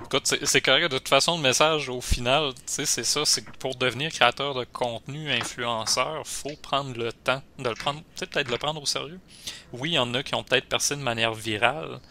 [0.05, 0.91] Écoute, c'est correct.
[0.91, 4.65] De toute façon, le message au final, c'est ça, c'est que pour devenir créateur de
[4.65, 9.21] contenu, influenceur, faut prendre le temps de le prendre, peut-être de le prendre au sérieux.
[9.71, 12.01] Oui, il y en a qui ont peut-être percé de manière virale,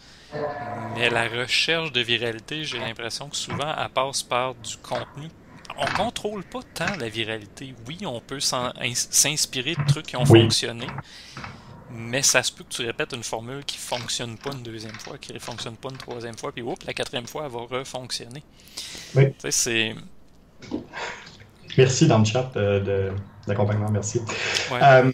[0.95, 5.29] mais la recherche de viralité, j'ai l'impression que souvent, elle passe par du contenu.
[5.77, 7.73] On contrôle pas tant la viralité.
[7.87, 10.87] Oui, on peut s'inspirer de trucs qui ont fonctionné,
[11.89, 15.17] mais ça se peut que tu répètes une formule qui fonctionne pas une deuxième fois,
[15.17, 18.43] qui ne fonctionne pas une troisième fois, puis oups, la quatrième fois, elle va refonctionner.
[19.15, 19.33] Oui.
[19.33, 19.95] Tu sais, c'est.
[21.77, 23.11] Merci dans le chat de,
[23.47, 24.21] d'accompagnement, merci.
[24.71, 25.11] Euh,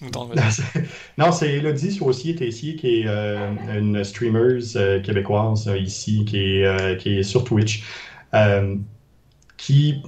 [1.17, 6.97] non, c'est Elodie aussi ici, qui est euh, une streamer euh, québécoise ici, qui est,
[6.99, 7.83] qui est sur Twitch,
[9.57, 10.01] qui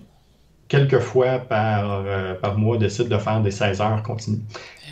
[0.70, 2.04] quelquefois par,
[2.42, 4.40] par mois décide de faire des 16 heures continues.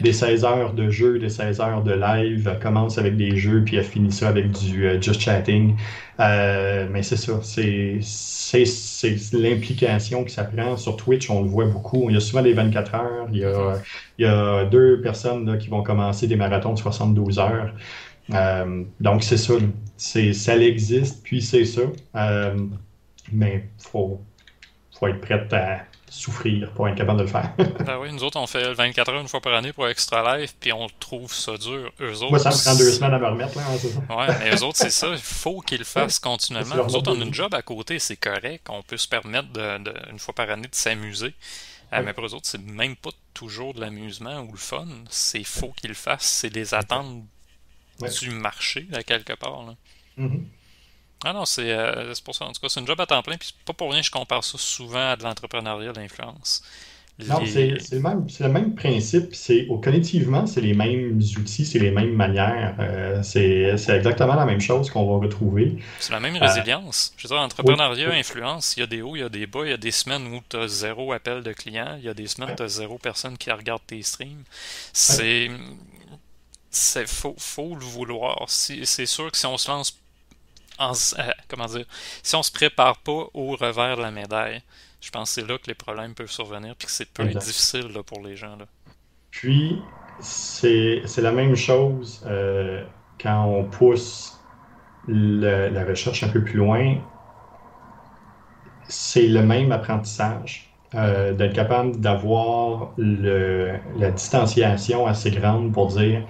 [0.02, 2.50] Des 16 heures de jeu, des 16 heures de live.
[2.52, 5.76] Elle commence avec des jeux, puis elle finit ça avec du just chatting.
[6.20, 10.78] mais c'est ça, c'est l'implication que ça prend.
[10.78, 12.10] Sur Twitch, on le voit beaucoup.
[12.10, 13.28] Il y a souvent les 24 heures.
[13.32, 13.40] Il
[14.20, 17.74] y a, deux personnes qui vont commencer des marathons de 72 heures.
[18.34, 19.54] Euh, donc, c'est ça.
[19.98, 21.82] Ça existe, puis c'est ça.
[22.16, 22.56] Euh,
[23.32, 24.22] mais il faut,
[24.98, 27.52] faut être prêt à, souffrir pour être capable de le faire.
[27.58, 30.56] ben oui, nous autres, on fait 24 heures une fois par année pour Extra Life,
[30.60, 31.92] puis on trouve ça dur.
[32.00, 32.30] Eux autres.
[32.30, 34.00] Moi, ça me prend deux semaines à me remettre, là, hein, c'est ça.
[34.16, 35.10] Ouais, mais eux autres, c'est ça.
[35.10, 36.76] Il faut qu'ils le fassent continuellement.
[36.76, 38.68] Nous autres, on a une job à côté, c'est correct.
[38.70, 41.34] On peut se permettre, de, une fois par année, de s'amuser.
[41.94, 44.88] Euh, mais pour eux autres, c'est même pas toujours de l'amusement ou le fun.
[45.10, 46.26] C'est faut qu'ils le fassent.
[46.26, 47.24] C'est des attentes
[48.22, 49.64] du marché, à quelque part.
[49.66, 49.76] Là.
[50.20, 50.42] Mm-hmm.
[51.26, 52.46] Ah non, euh, c'est pour ça.
[52.46, 53.38] En tout cas, c'est une job à temps plein.
[53.38, 56.62] Puis pas pour rien que je compare ça souvent à de l'entrepreneuriat d'influence.
[57.26, 59.34] Non, c'est le, même, le même principe.
[59.34, 62.76] C'est cognitivement, c'est les mêmes outils, c'est les mêmes manières.
[62.80, 65.78] Euh, c'est exactement la même chose qu'on va retrouver.
[66.00, 67.14] C'est la même euh, résilience.
[67.18, 69.62] je veux dire, entrepreneuriat, influence, il y a des hauts, il y a des bas.
[69.64, 71.96] Il y a des semaines où tu as zéro appel de client.
[71.98, 74.44] Il y a des semaines où tu as zéro personne qui regarde tes streams.
[74.94, 75.50] C'est.
[76.70, 78.46] C'est faut, faut le vouloir.
[78.48, 79.98] C'est sûr que si on se lance
[80.80, 81.86] euh, comment dire,
[82.24, 84.62] si on se prépare pas au revers de la médaille,
[85.02, 87.90] je pense que c'est là que les problèmes peuvent survenir puis que c'est peu difficile
[88.06, 88.56] pour les gens.
[88.56, 88.66] Là.
[89.32, 89.82] Puis,
[90.20, 92.84] c'est la même chose euh,
[93.22, 94.40] quand on pousse
[95.08, 96.96] la recherche un peu plus loin.
[98.88, 100.68] C'est le même apprentissage.
[100.96, 106.26] Euh, d'être capable d'avoir la distanciation assez grande pour dire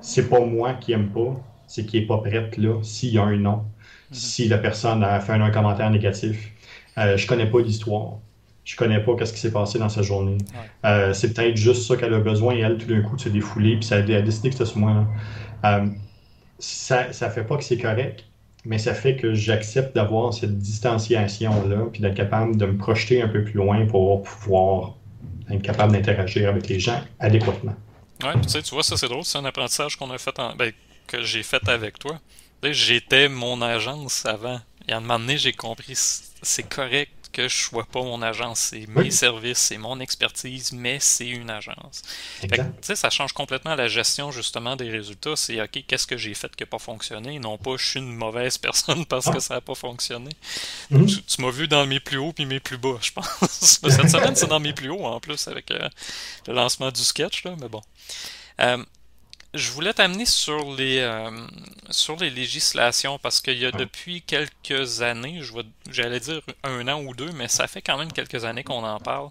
[0.00, 1.36] c'est pas moi qui aime pas,
[1.72, 3.64] c'est qui n'est pas prête là, s'il y a un nom, mhm.
[4.10, 6.52] si la personne a fait un, commentaire négatif.
[6.98, 8.18] Euh, je connais pas l'histoire.
[8.64, 10.36] Je connais pas ce qui s'est passé dans sa journée.
[10.84, 13.30] Euh, c'est peut-être juste ça qu'elle a besoin et elle, tout d'un coup, de se
[13.30, 15.06] défouler, puis ça a, décidé que c'était ce moi
[15.64, 15.86] euh,
[16.58, 18.24] ça ne fait pas que c'est correct,
[18.66, 23.28] mais ça fait que j'accepte d'avoir cette distanciation-là, puis d'être capable de me projeter un
[23.28, 24.94] peu plus loin pour pouvoir
[25.50, 27.74] être capable d'interagir avec les gens adéquatement.
[28.22, 30.54] Ouais, tu sais, tu vois, ça c'est drôle, c'est un apprentissage qu'on a fait en.
[30.54, 30.72] Ben,
[31.06, 32.20] que j'ai fait avec toi.
[32.62, 34.60] J'étais mon agence avant.
[34.88, 35.96] Et à un moment donné, j'ai compris
[36.42, 38.58] c'est correct que je sois pas mon agence.
[38.58, 42.02] C'est mes services, c'est mon expertise, mais c'est une agence.
[42.40, 45.34] Fait ça change complètement la gestion justement des résultats.
[45.34, 47.38] C'est OK, qu'est-ce que j'ai fait qui n'a pas fonctionné?
[47.38, 49.40] Non pas je suis une mauvaise personne parce que ah.
[49.40, 50.30] ça n'a pas fonctionné.
[50.92, 51.24] Mm-hmm.
[51.24, 53.28] Tu, m'as vu dans mes plus hauts puis mes plus bas, je pense.
[53.40, 55.88] Cette semaine, c'est dans mes plus hauts en plus avec euh,
[56.46, 57.82] le lancement du sketch, là, mais bon.
[58.60, 58.84] Euh,
[59.54, 61.30] je voulais t'amener sur les euh,
[61.90, 65.42] sur les législations parce qu'il y a depuis quelques années,
[65.90, 68.98] j'allais dire un an ou deux, mais ça fait quand même quelques années qu'on en
[68.98, 69.28] parle.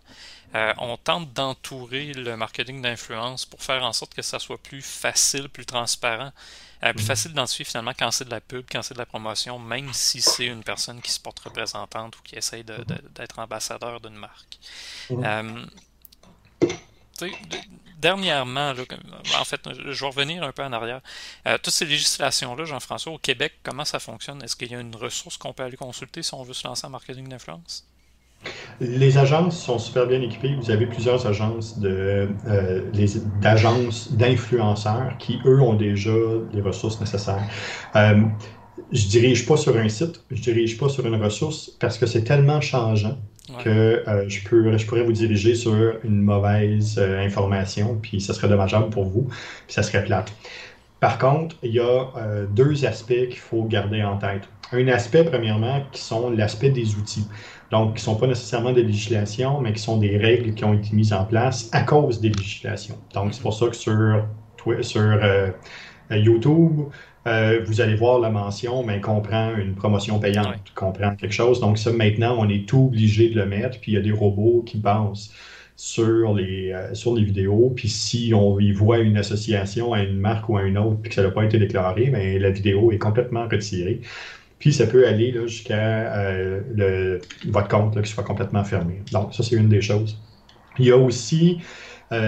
[0.54, 4.82] Euh, on tente d'entourer le marketing d'influence pour faire en sorte que ça soit plus
[4.82, 6.32] facile, plus transparent,
[6.84, 7.08] euh, plus mm-hmm.
[7.08, 10.22] facile d'identifier finalement quand c'est de la pub, quand c'est de la promotion, même si
[10.22, 14.60] c'est une personne qui se porte représentante ou qui essaye d'être ambassadeur d'une marque.
[18.02, 18.74] Dernièrement,
[19.39, 21.02] en fait, je vais revenir un peu en arrière.
[21.47, 24.41] Euh, toutes ces législations-là, Jean-François, au Québec, comment ça fonctionne?
[24.43, 26.88] Est-ce qu'il y a une ressource qu'on peut aller consulter si on veut se lancer
[26.88, 27.86] en marketing d'influence?
[28.80, 30.56] Les agences sont super bien équipées.
[30.56, 32.28] Vous avez plusieurs agences euh,
[33.39, 36.12] d'agences d'influenceurs qui, eux, ont déjà
[36.52, 37.43] les ressources nécessaires.
[37.95, 38.24] Euh,
[38.91, 42.24] je dirige pas sur un site, je dirige pas sur une ressource parce que c'est
[42.24, 43.18] tellement changeant
[43.64, 48.34] que euh, je, peux, je pourrais vous diriger sur une mauvaise euh, information, puis ça
[48.34, 50.32] serait dommageable pour vous, puis ça serait plate.
[51.00, 54.44] Par contre, il y a euh, deux aspects qu'il faut garder en tête.
[54.72, 57.28] Un aspect, premièrement, qui sont l'aspect des outils.
[57.72, 60.74] Donc, qui ne sont pas nécessairement des législations, mais qui sont des règles qui ont
[60.74, 62.98] été mises en place à cause des législations.
[63.14, 64.26] Donc, c'est pour ça que sur,
[64.82, 65.20] sur
[66.12, 66.82] YouTube,
[67.28, 71.59] euh, vous allez voir la mention, mais comprend une promotion payante, comprend quelque chose.
[71.59, 74.11] Donc ça, maintenant, on est tout obligé de le mettre, puis il y a des
[74.11, 75.32] robots qui pensent
[75.76, 80.17] sur les, euh, sur les vidéos, puis si on y voit une association à une
[80.17, 82.91] marque ou à une autre, puis que ça n'a pas été déclaré, mais la vidéo
[82.91, 84.01] est complètement retirée.
[84.57, 89.01] Puis ça peut aller jusqu'à euh, votre compte qui soit complètement fermé.
[89.11, 90.19] Donc ça, c'est une des choses.
[90.78, 91.59] Il y a aussi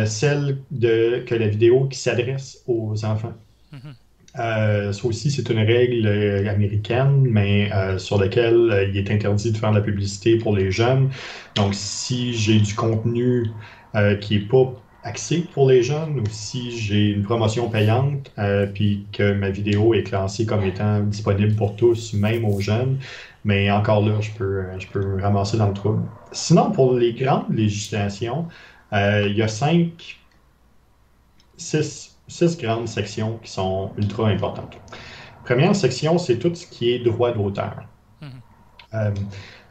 [0.06, 3.34] celle de que la vidéo qui s'adresse aux enfants.
[3.74, 3.94] Mm-hmm.
[4.40, 9.52] Euh, ça aussi, c'est une règle euh, américaine, mais euh, sur laquelle il est interdit
[9.52, 11.10] de faire de la publicité pour les jeunes.
[11.56, 13.50] Donc, si j'ai du contenu
[14.22, 14.74] qui n'est pas
[15.04, 18.32] axé pour les jeunes ou si j'ai une promotion payante,
[18.74, 22.98] puis que ma vidéo est classée comme étant disponible pour tous, même aux jeunes,
[23.46, 26.02] mais encore là, je peux, je peux ramasser dans le trouble.
[26.32, 28.48] Sinon, pour les grandes législations,
[28.92, 30.18] il y a cinq,
[31.56, 34.78] six six grandes sections qui sont ultra importantes.
[35.46, 37.84] Première section, c'est tout ce qui est droit d'auteur.
[38.22, 38.30] Mhm.
[38.94, 39.12] Euh,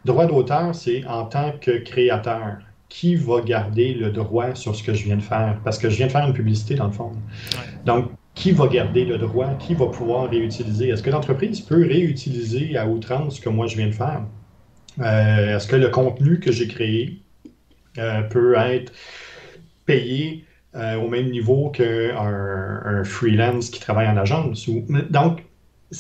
[0.05, 2.59] droit d'auteur, c'est en tant que créateur,
[2.93, 5.59] qui va garder le droit sur ce que je viens de faire?
[5.65, 7.13] Parce que je viens de faire une publicité dans le fond.
[7.87, 9.49] Donc, qui va garder le droit?
[9.55, 10.91] Qui va pouvoir réutiliser?
[10.91, 14.27] Est-ce que l'entreprise peut réutiliser à outrance ce que moi je viens de faire?
[15.01, 17.23] Euh, est-ce que le contenu que j'ai créé
[17.97, 18.93] euh, peut être
[19.87, 20.45] payé
[20.75, 24.69] euh, au même niveau qu'un un freelance qui travaille en agence.
[25.11, 25.45] donc,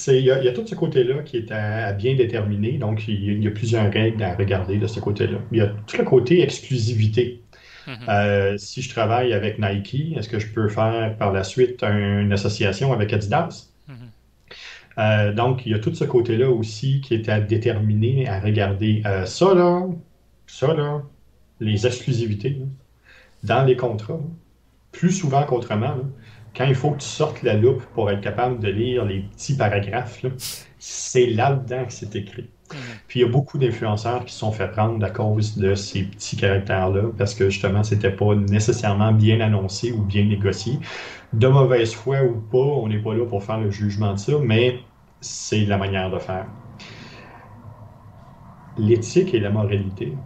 [0.08, 2.78] il y, a tout ce côté-là qui est à, bien déterminer.
[2.78, 5.38] Donc, il y, a, plusieurs règles à regarder de ce côté-là.
[5.52, 7.42] Il y a tout le côté exclusivité.
[7.86, 7.92] Mm-hmm.
[8.08, 12.32] Euh, si je travaille avec Nike, est-ce que je peux faire par la suite une
[12.32, 13.68] association avec Adidas?
[13.90, 13.92] Mm-hmm.
[14.96, 19.02] Euh, donc, il y a tout ce côté-là aussi qui est à déterminer, à regarder.
[19.26, 19.86] ça, là,
[20.46, 21.02] ça, là,
[21.60, 22.56] les exclusivités,
[23.42, 24.20] dans les contrats,
[25.02, 25.96] plus souvent qu'autrement,
[26.56, 29.56] quand il faut que tu sortes la loupe pour être capable de lire les petits
[29.56, 30.24] paragraphes,
[30.78, 32.48] c'est là-dedans que c'est écrit.
[32.70, 32.76] Mm.
[33.08, 36.04] Puis il y a beaucoup d'influenceurs qui se sont fait prendre à cause de ces
[36.04, 40.78] petits caractères-là, parce que justement, c'était pas nécessairement bien annoncé ou bien négocié.
[41.32, 44.34] De mauvaise foi ou pas, on n'est pas là pour faire le jugement de ça,
[44.40, 44.78] mais
[45.20, 46.46] c'est la manière de faire.
[48.78, 50.16] L'éthique et la moralité.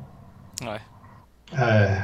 [0.61, 0.81] Ouais.
[1.59, 1.97] Euh,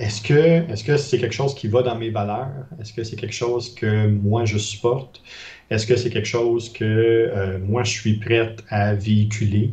[0.00, 2.66] est-ce que est-ce que c'est quelque chose qui va dans mes valeurs?
[2.80, 5.22] Est-ce que c'est quelque chose que moi je supporte?
[5.68, 9.72] Est-ce que c'est quelque chose que euh, moi je suis prête à véhiculer?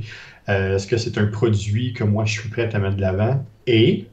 [0.49, 3.45] Euh, est-ce que c'est un produit que moi je suis prête à mettre de l'avant?
[3.67, 4.07] Et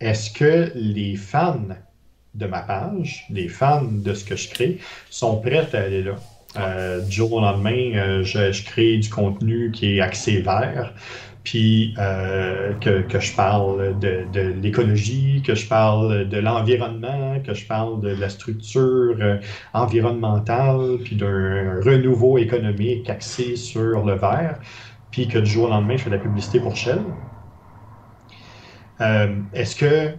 [0.00, 1.68] est-ce que les fans
[2.34, 6.16] de ma page, les fans de ce que je crée, sont prêts à aller là?
[6.56, 10.94] Euh, du jour au lendemain, je, je, crée du contenu qui est axé vert
[11.44, 17.66] puis euh, que, je parle de, de l'écologie, que je parle de l'environnement, que je
[17.66, 19.38] parle de la structure euh,
[19.74, 24.58] environnementale, puis d'un renouveau économique axé sur le vert,
[25.10, 27.00] puis que du jour au lendemain, je fais de la publicité pour Shell.
[29.02, 30.14] Euh, est-ce que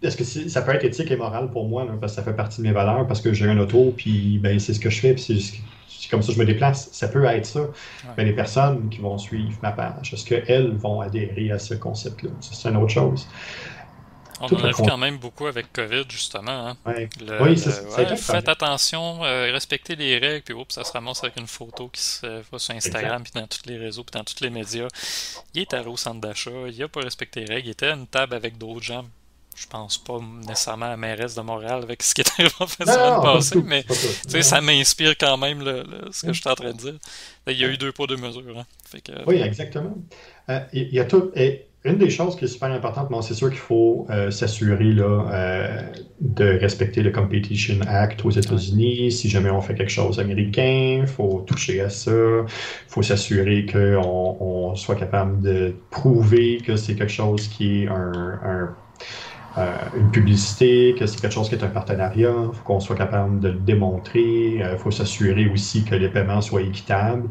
[0.00, 2.58] est-ce que ça peut être éthique et moral pour moi, parce que ça fait partie
[2.58, 5.14] de mes valeurs, parce que j'ai un auto, puis ben, c'est ce que je fais,
[5.14, 5.58] puis c'est
[6.10, 6.88] comme ça je me déplace.
[6.92, 7.60] Ça peut être ça.
[8.16, 12.30] Mais les personnes qui vont suivre ma page, est-ce qu'elles vont adhérer à ce concept-là?
[12.40, 13.26] C'est une autre chose.
[14.40, 16.68] On en a vu quand même beaucoup avec COVID, justement.
[16.68, 16.76] Hein.
[17.40, 21.46] oui, c'est Faites attention, euh, respectez les règles, puis oups, ça se ramasse avec une
[21.46, 24.50] photo qui se va sur Instagram, puis dans tous les réseaux, puis dans tous les
[24.50, 24.88] médias.
[25.54, 27.94] Il est allé au centre d'achat, il n'a pas respecté les règles, il était à
[27.94, 29.04] une table avec d'autres gens
[29.60, 32.84] je pense pas nécessairement à la mairesse de Montréal avec ce qui est arrivé de
[32.84, 33.84] semaine passée,
[34.30, 35.62] mais ça m'inspire quand même
[36.12, 36.98] ce que je suis en train de dire.
[37.46, 38.58] Il y a eu deux poids, deux mesures.
[38.58, 38.64] Hein.
[39.26, 39.96] oui, exactement.
[40.48, 41.30] Euh, il y a tout.
[41.34, 45.82] Et une des choses qui est super importante, c'est sûr qu'il faut euh, s'assurer euh,
[46.20, 49.10] de respecter le Competition Act aux États-Unis.
[49.10, 52.10] Si jamais on fait quelque chose américain, il faut toucher à ça.
[52.10, 52.46] Il
[52.88, 58.74] faut s'assurer qu'on on soit capable de prouver que c'est quelque chose qui est un
[59.56, 62.96] euh, une publicité, que c'est quelque chose qui est un partenariat, il faut qu'on soit
[62.96, 67.28] capable de le démontrer, il faut s'assurer aussi que les paiements soient équitables.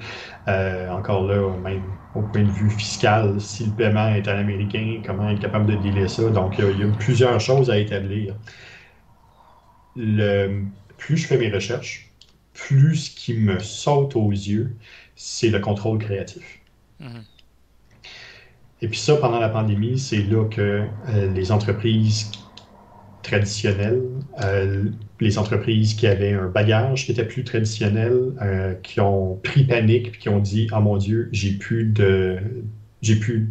[0.48, 5.30] encore là, même au point de vue fiscal, si le paiement est un américain, comment
[5.30, 6.30] être capable de dealer ça?
[6.32, 8.36] Donc, il y a plusieurs choses à établir.
[9.96, 10.66] Le,
[10.98, 12.14] plus je fais mes recherches,
[12.54, 14.78] plus ce qui me saute aux yeux,
[15.16, 16.62] c'est le contrôle créatif.
[17.00, 17.28] Mhm.
[18.82, 22.32] Et puis ça, pendant la pandémie, c'est là que euh, les entreprises
[23.24, 24.04] traditionnelles,
[24.44, 24.86] euh,
[25.20, 30.12] les entreprises qui avaient un bagage qui était plus traditionnel, euh, qui ont pris panique
[30.12, 32.38] puis qui ont dit Ah mon Dieu, j'ai plus de.
[33.02, 33.50] J'ai plus.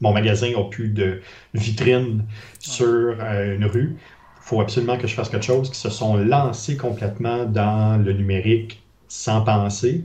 [0.00, 1.20] Mon magasin n'a plus de
[1.54, 2.24] vitrine
[2.60, 3.96] sur une rue.
[3.96, 8.12] Il faut absolument que je fasse quelque chose, qui se sont lancés complètement dans le
[8.12, 10.04] numérique sans penser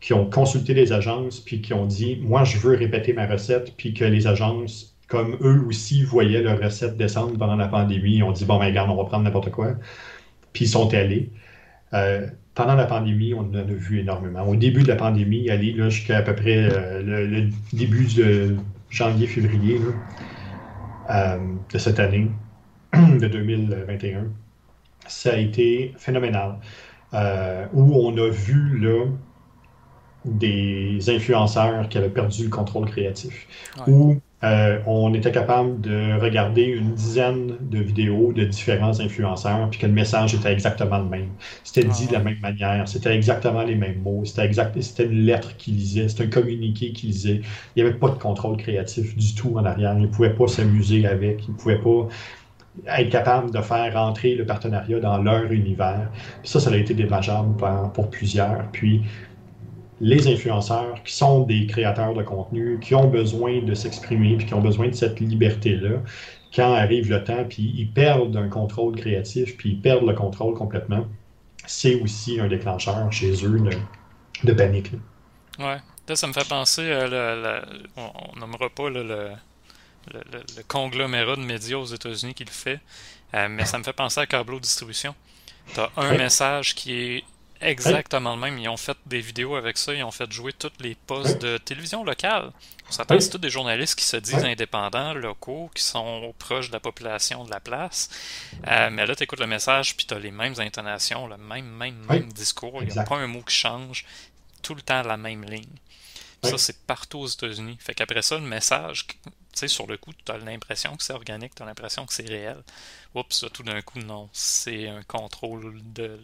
[0.00, 3.74] qui ont consulté les agences, puis qui ont dit, moi, je veux répéter ma recette,
[3.76, 8.32] puis que les agences, comme eux aussi, voyaient leur recette descendre pendant la pandémie, ont
[8.32, 9.74] dit, bon, ben, regarde, on va prendre n'importe quoi.
[10.52, 11.30] Puis ils sont allés.
[11.94, 14.42] Euh, pendant la pandémie, on en a vu énormément.
[14.42, 18.56] Au début de la pandémie, aller jusqu'à à peu près euh, le, début de
[18.90, 19.80] janvier-février
[21.10, 21.38] euh,
[21.72, 22.30] de cette année,
[22.92, 24.26] de 2021,
[25.06, 26.58] ça a été phénoménal.
[27.72, 29.06] où on a vu là,
[30.24, 33.46] des influenceurs qui avaient perdu le contrôle créatif.
[33.86, 39.80] Où euh, on était capable de regarder une dizaine de vidéos de différents influenceurs, puis
[39.80, 41.28] que le message était exactement le même.
[41.64, 45.22] C'était dit de la même manière, c'était exactement les mêmes mots, c'était exact, c'était une
[45.22, 47.40] lettre qu'il lisait, c'était un communiqué qu'il lisait.
[47.74, 49.94] Il n'y avait pas de contrôle créatif du tout en arrière.
[49.96, 52.08] Il ne pouvait pas s'amuser avec, il ne pouvait pas
[52.96, 56.12] être capable de faire rentrer le partenariat dans leur univers.
[56.44, 58.68] ça, ça a été démageable pour, pour plusieurs.
[58.70, 59.02] Puis
[60.00, 64.54] les influenceurs qui sont des créateurs de contenu, qui ont besoin de s'exprimer, puis qui
[64.54, 66.00] ont besoin de cette liberté-là,
[66.54, 70.54] quand arrive le temps, puis ils perdent un contrôle créatif, puis ils perdent le contrôle
[70.54, 71.06] complètement,
[71.66, 73.60] c'est aussi un déclencheur chez eux
[74.44, 74.92] de, panique.
[75.58, 75.78] Ouais.
[76.14, 77.60] ça me fait penser, euh,
[77.96, 82.80] on nommera pas le, le, conglomérat de médias aux États-Unis qui le fait,
[83.34, 85.14] euh, mais ça me fait penser à Cablo Distribution.
[85.74, 87.24] Tu as un message qui est
[87.60, 88.58] Exactement le même.
[88.58, 89.92] Ils ont fait des vidéos avec ça.
[89.92, 92.52] Ils ont fait jouer tous les postes de télévision locale.
[92.88, 96.72] On s'attend c'est tous des journalistes qui se disent indépendants, locaux, qui sont proches de
[96.72, 98.08] la population de la place.
[98.66, 101.66] Euh, mais là, tu écoutes le message, puis tu as les mêmes intonations, le même,
[101.66, 102.82] même, même discours.
[102.82, 104.04] Il n'y a pas un mot qui change.
[104.62, 105.76] Tout le temps la même ligne.
[106.44, 107.76] Ça, c'est partout aux États-Unis.
[107.80, 109.14] Fait qu'après ça, le message, tu
[109.52, 112.28] sais, sur le coup, tu as l'impression que c'est organique, tu as l'impression que c'est
[112.28, 112.62] réel.
[113.14, 114.28] Oups, tout d'un coup, non.
[114.32, 116.20] C'est un contrôle de,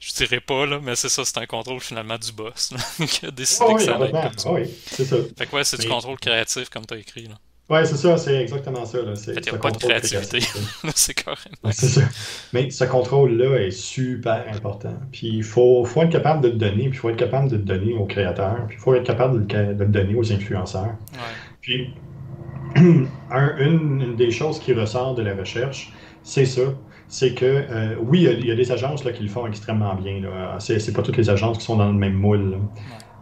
[0.00, 2.72] je, dirais pas, là, mais c'est ça, c'est un contrôle finalement du boss
[3.06, 4.52] qui a décidé oh, que ça allait être comme ça.
[4.52, 5.16] oui, c'est ça.
[5.36, 7.26] Fait que ouais, c'est du contrôle créatif comme tu as écrit.
[7.26, 7.34] Là.
[7.70, 8.98] Ouais, c'est ça, c'est exactement ça.
[8.98, 9.14] Là.
[9.26, 10.40] il n'y a pas de créativité.
[10.94, 11.70] c'est carrément.
[11.70, 12.02] c'est ça.
[12.52, 14.94] Mais ce contrôle-là est super important.
[15.12, 17.56] Puis il faut, faut, être capable de le donner, puis il faut être capable de
[17.56, 20.94] le donner aux créateurs, puis il faut être capable de le, donner aux influenceurs.
[21.14, 21.18] Ouais.
[21.62, 21.94] Puis
[23.30, 25.90] un, une, une, des choses qui ressort de la recherche,
[26.22, 26.74] c'est ça
[27.14, 30.20] c'est que euh, oui, il y, a des agences là, qui le font extrêmement bien.
[30.58, 32.58] Ce n'est pas toutes les agences qui sont dans le même moule.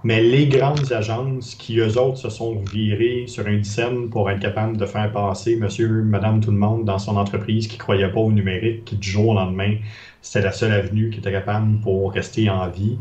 [0.03, 4.40] Mais les grandes agences qui, eux autres, se sont virées sur une scène pour être
[4.40, 8.09] capables de faire passer monsieur, madame, tout le monde dans son entreprise qui ne croyait
[8.09, 9.76] pas au numérique, qui du jour au lendemain,
[10.22, 12.97] c'était la seule avenue qui était capable pour rester en vie.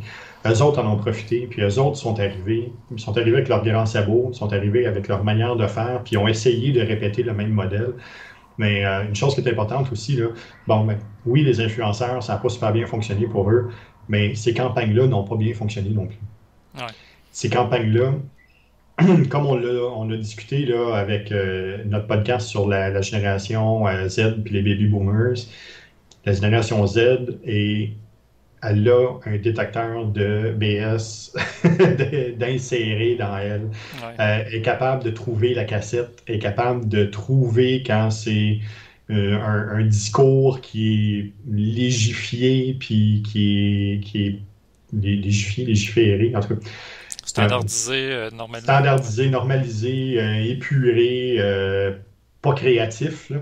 [0.45, 3.63] Eux autres en ont profité, puis eux autres sont arrivés, ils sont arrivés avec leurs
[3.63, 7.33] grands sabots, sont arrivés avec leur manière de faire, puis ont essayé de répéter le
[7.33, 7.93] même modèle.
[8.61, 10.27] Mais euh, une chose qui est importante aussi, là,
[10.67, 13.71] bon, ben, oui, les influenceurs, ça n'a pas super bien fonctionné pour eux,
[14.07, 16.19] mais ces campagnes-là n'ont pas bien fonctionné non plus.
[17.31, 18.13] Ces campagnes-là,
[19.31, 24.07] comme on l'a, on a discuté là, avec euh, notre podcast sur la, génération euh,
[24.07, 25.39] Z puis les baby boomers,
[26.23, 27.93] la génération Z est
[28.63, 31.33] elle a un détecteur de BS
[32.37, 33.69] d'insérer dans elle.
[34.19, 38.59] Euh, est capable de trouver la cassette, est capable de trouver quand c'est
[39.09, 44.39] euh, un, discours qui est légifié, puis qui est, qui est
[44.93, 46.61] légifié, légiféré, en tout cas.
[47.25, 48.63] Standardisé, normalisé.
[48.63, 51.37] Standardisé, normalisé, épuré,
[52.41, 53.29] pas créatif.
[53.29, 53.37] Là.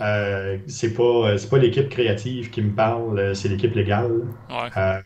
[0.00, 4.26] Euh, c'est pas, pas l'équipe créative qui me parle, euh, c'est l'équipe légale.
[4.76, 5.00] Euh,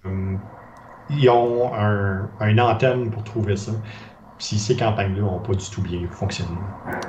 [1.11, 3.73] ils ont un, une antenne pour trouver ça.
[4.39, 6.57] Si ces campagnes-là n'ont pas du tout bien fonctionné.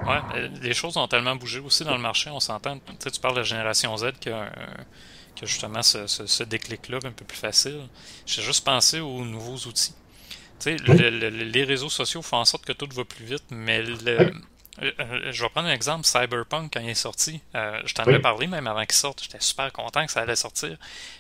[0.06, 2.78] Ouais, les choses ont tellement bougé aussi dans le marché, on s'entend.
[3.00, 4.50] Tu parles de la génération Z qui a,
[5.44, 7.82] justement ce, déclic-là un peu plus facile.
[8.26, 9.94] J'ai juste pensé aux nouveaux outils.
[10.60, 13.96] Tu sais, les réseaux sociaux font en sorte que tout va plus vite, mais le,
[14.08, 14.32] Euh,
[14.82, 17.42] euh, je vais prendre un exemple, Cyberpunk, quand il est sorti.
[17.56, 19.24] Euh, je t'en avais parlé même avant qu'il sorte.
[19.24, 20.78] J'étais super content que ça allait sortir.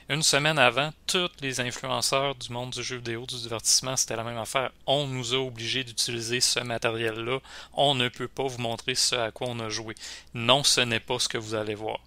[0.10, 4.24] Une semaine avant, tous les influenceurs du monde du jeu vidéo, du divertissement, c'était la
[4.24, 4.72] même affaire.
[4.86, 7.40] On nous a obligés d'utiliser ce matériel-là.
[7.74, 9.96] On ne peut pas vous montrer ce à quoi on a joué.
[10.34, 12.00] Non, ce n'est pas ce que vous allez voir.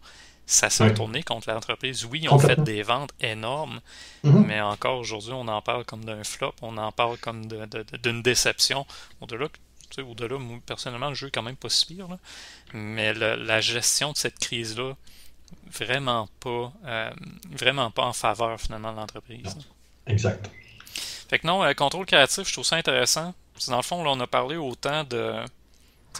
[0.46, 2.06] Ça s'est retourné contre l'entreprise.
[2.06, 3.80] Oui, on fait des ventes énormes,
[4.24, 4.46] mm-hmm.
[4.46, 7.46] mais encore aujourd'hui, on en parle comme d'un flop, on en parle comme
[8.02, 8.86] d'une déception.
[9.20, 9.48] Au-delà
[10.02, 10.36] au-delà,
[10.66, 12.08] personnellement, le jeu est quand même pas si pire.
[12.72, 14.94] Mais la gestion de cette crise-là,
[15.72, 17.10] vraiment pas euh,
[17.50, 19.56] vraiment pas en faveur finalement de l'entreprise.
[20.06, 20.50] Exact.
[21.28, 23.34] Fait que non, euh, contrôle créatif, je trouve ça intéressant.
[23.66, 25.34] Dans le fond, là, on a parlé autant de.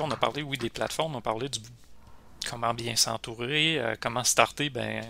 [0.01, 1.61] on a parlé, oui, des plateformes, on a parlé du
[2.47, 5.05] comment bien s'entourer, euh, comment starter, ben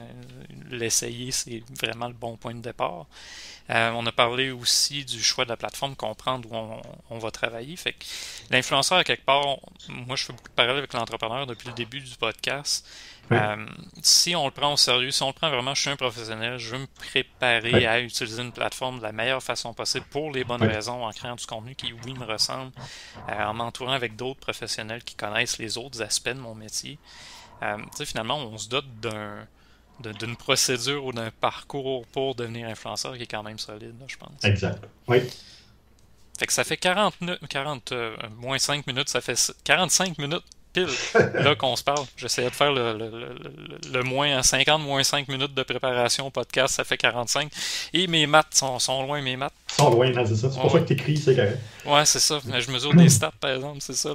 [0.71, 3.07] l'essayer, c'est vraiment le bon point de départ.
[3.71, 7.77] Euh, on a parlé aussi du choix de la plateforme, comprendre où on, va travailler.
[7.77, 7.95] Fait
[8.51, 9.45] l'influenceur, à quelque part,
[9.89, 12.87] moi je fais beaucoup de parallèles avec l'entrepreneur depuis le début du podcast.
[13.33, 13.67] Euh,
[14.03, 16.59] si on le prend au sérieux, si on le prend vraiment, je suis un professionnel,
[16.59, 20.45] je veux me préparer à utiliser une plateforme de la meilleure façon possible pour les
[20.45, 22.73] bonnes raisons, en créant du contenu qui, oui, me ressemble,
[23.29, 26.99] euh, en m'entourant avec d'autres professionnels qui connaissent les autres aspects de mon métier.
[27.63, 29.47] Euh, finalement, on se dote d'un
[30.01, 34.45] d'une procédure ou d'un parcours pour devenir influenceur qui est quand même solide, je pense.
[34.45, 34.81] Exact.
[35.09, 35.19] Oui.
[36.39, 37.17] Fait que ça fait 40,
[37.49, 37.93] 40
[38.37, 40.89] moins 5 minutes, ça fait 45 minutes pile
[41.35, 42.05] là qu'on se parle.
[42.17, 43.37] J'essayais de faire le, le,
[43.93, 47.51] le, moins 50 moins 5 minutes de préparation au podcast, ça fait 45.
[47.93, 49.53] Et mes maths sont, sont loin, mes maths.
[49.77, 50.51] Sont loin, c'est ça.
[50.51, 51.59] C'est pour ça que t'écris, c'est correct.
[51.85, 52.41] Ouais, c'est ça.
[52.47, 54.11] Mais je mesure des stats, par exemple, c'est ça.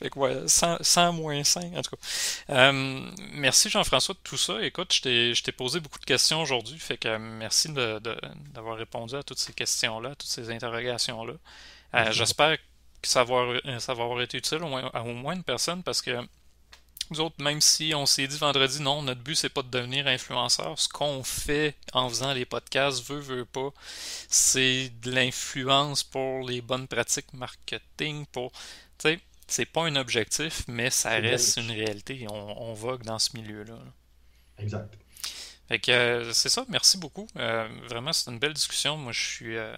[0.00, 2.02] fait que ouais, 100, moins 5, en tout cas.
[2.50, 3.00] Euh,
[3.34, 4.62] merci Jean-François de tout ça.
[4.62, 9.22] Écoute, je t'ai posé beaucoup de questions aujourd'hui, fait que merci d'avoir de, répondu à
[9.22, 11.34] toutes ces questions-là, toutes ces interrogations-là.
[11.94, 12.56] Euh, j'espère
[13.02, 13.40] ça va,
[13.88, 14.60] avoir, été utile
[14.92, 16.18] à au moins une personne parce que
[17.10, 20.06] nous autres, même si on s'est dit vendredi, non, notre but c'est pas de devenir
[20.06, 23.70] influenceur, ce qu'on fait en faisant les podcasts, veut, veut pas,
[24.28, 28.52] c'est de l'influence pour les bonnes pratiques marketing, pour,
[28.98, 32.24] tu sais, c'est pas un objectif, mais ça reste une réalité.
[32.30, 33.78] On, on vogue dans ce milieu-là.
[34.58, 34.94] Exact.
[35.70, 37.28] Fait que euh, c'est ça, merci beaucoup.
[37.36, 38.96] Euh, vraiment, c'est une belle discussion.
[38.96, 39.72] Moi, je suis, euh,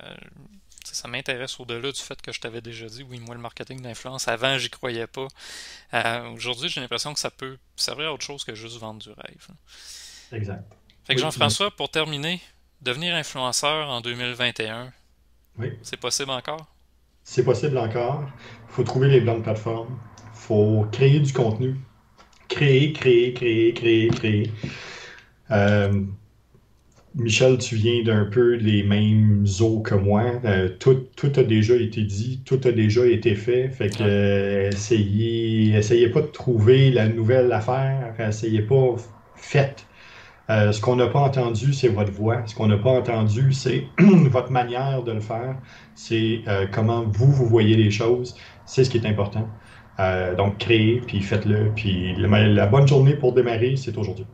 [0.85, 4.29] ça m'intéresse au-delà du fait que je t'avais déjà dit, oui, moi, le marketing d'influence,
[4.29, 5.29] avant, j'y croyais pas.
[5.95, 9.11] Euh, aujourd'hui, j'ai l'impression que ça peut servir à autre chose que juste vendre du
[9.11, 9.49] rêve.
[10.33, 10.65] Exact.
[11.05, 12.41] Fait que Jean-François, pour terminer,
[12.81, 14.93] devenir influenceur en 2021,
[15.59, 15.73] oui.
[15.83, 16.67] c'est possible encore?
[17.25, 18.25] C'est possible encore.
[18.69, 19.99] Il faut trouver les bonnes plateformes.
[20.35, 21.77] Il faut créer du contenu.
[22.49, 24.53] Créer, créer, créer, créer, créer.
[25.51, 26.03] Euh,
[27.15, 30.25] Michel, tu viens d'un peu les mêmes eaux que moi.
[30.45, 30.97] Euh, tout,
[31.37, 33.69] a déjà été dit, tout a déjà été fait.
[33.69, 38.97] Fait que euh, essayez, pas de trouver la nouvelle affaire, essayez pas,
[39.35, 39.87] faites.
[40.51, 42.43] Euh, ce qu'on n'a pas entendu, c'est votre voix.
[42.47, 45.57] Ce qu'on n'a pas entendu, c'est votre manière de le faire.
[45.95, 46.41] C'est
[46.73, 48.37] comment vous, vous voyez les choses.
[48.65, 49.49] C'est ce qui est important.
[50.39, 51.73] donc, créez, puis faites-le.
[51.77, 54.27] Puis la, bonne journée pour démarrer, c'est aujourd'hui.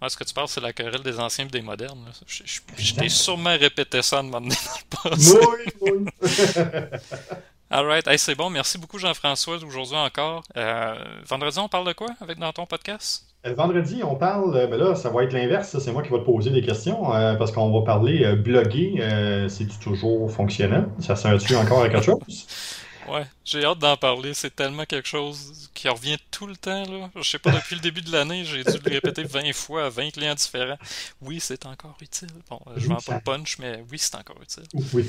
[0.00, 2.04] Moi, ce que tu parles, c'est la querelle des anciens et des modernes.
[2.26, 5.38] Je, t'ai sûrement répété ça de m'amener dans le passé.
[5.82, 6.04] Oui, oui.
[7.70, 8.48] Alright, c'est bon.
[8.48, 10.42] Merci beaucoup, Jean-François, aujourd'hui encore.
[10.56, 10.94] Euh,
[11.26, 13.24] vendredi, on parle de quoi avec dans ton podcast?
[13.44, 16.18] Euh, vendredi, on parle, euh, ben là, ça va être l'inverse, c'est moi qui vais
[16.18, 17.02] te poser des questions,
[17.38, 19.04] parce qu'on va parler bloguer,
[19.48, 22.46] c'est toujours fonctionnel, ça sert-tu encore à quelque chose?
[23.10, 24.34] Ouais, j'ai hâte d'en parler.
[24.34, 26.84] C'est tellement quelque chose qui revient tout le temps.
[26.84, 27.10] Là.
[27.16, 29.88] Je sais pas, depuis le début de l'année, j'ai dû le répéter 20 fois à
[29.88, 30.78] 20 clients différents.
[31.22, 32.28] Oui, c'est encore utile.
[32.50, 34.64] Bon, je vends pas le punch, mais oui, c'est encore utile.
[34.92, 35.06] Oui.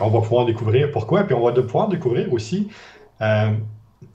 [0.00, 1.24] On va pouvoir découvrir pourquoi.
[1.24, 2.68] Puis on va pouvoir découvrir aussi.
[3.20, 3.52] Euh,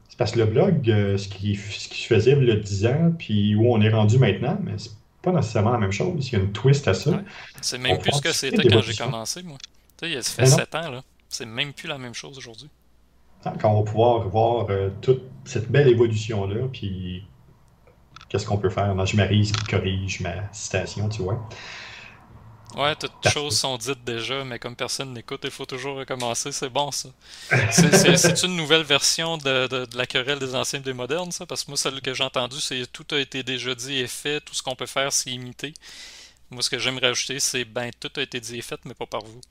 [0.10, 2.56] c'est parce que le blog, euh, ce, qui, ce qui se faisait il y a
[2.56, 6.28] 10 ans, puis où on est rendu maintenant, mais c'est pas nécessairement la même chose.
[6.28, 7.22] Il y a une twist à ça.
[7.62, 9.58] C'est même plus ce que c'était quand j'ai commencé, moi.
[9.98, 11.04] Tu sais, ça fait 7 ans, là.
[11.30, 12.70] C'est même plus la même chose aujourd'hui
[13.44, 17.24] quand on va pouvoir voir euh, toute cette belle évolution-là, puis
[18.30, 19.06] qu'est-ce qu'on peut faire?
[19.06, 21.48] Je marise qui corrige ma citation, tu vois.
[22.76, 26.54] Ouais, toutes choses sont dites déjà, mais comme personne n'écoute, il faut toujours recommencer.
[26.54, 27.10] C'est bon, ça.
[27.70, 31.46] C'est une nouvelle version de, de, la querelle des anciens et des modernes, ça?
[31.46, 34.40] Parce que moi, celle que j'ai entendue, c'est tout a été déjà dit et fait,
[34.40, 35.74] tout ce qu'on peut faire, c'est imiter.
[36.50, 39.06] Moi, ce que j'aime rajouter, c'est ben, tout a été dit et fait, mais pas
[39.06, 39.42] par vous.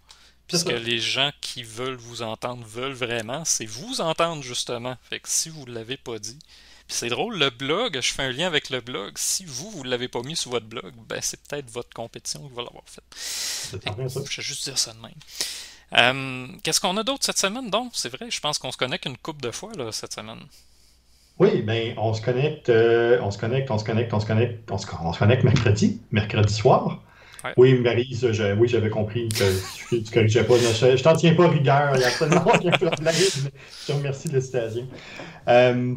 [0.50, 4.96] Puisque les gens qui veulent vous entendre veulent vraiment, c'est vous entendre justement.
[5.08, 6.38] Fait que si vous ne l'avez pas dit,
[6.86, 9.12] puis c'est drôle, le blog, je fais un lien avec le blog.
[9.16, 12.40] Si vous, vous ne l'avez pas mis sur votre blog, ben c'est peut-être votre compétition
[12.40, 13.02] qui va l'avoir fait.
[13.14, 13.80] fait
[14.28, 15.12] je vais juste dire ça de même.
[15.92, 17.70] Euh, Qu'est-ce qu'on a d'autre cette semaine?
[17.70, 20.40] Donc, c'est vrai, je pense qu'on se connecte une coupe de fois là, cette semaine.
[21.38, 24.70] Oui, ben on se connecte, euh, on se connecte, on se connecte, on se connecte,
[24.70, 27.00] on se, on se connecte mercredi, mercredi soir.
[27.44, 27.52] Ouais.
[27.56, 29.44] Oui, Marise, je- oui, j'avais compris que
[29.88, 30.54] tu, tu corrigeais pas.
[30.58, 33.14] Je, je t'en tiens pas rigueur, il n'y a absolument aucun problème.
[33.14, 34.86] Je te remercie de la citation.
[35.48, 35.94] Euh,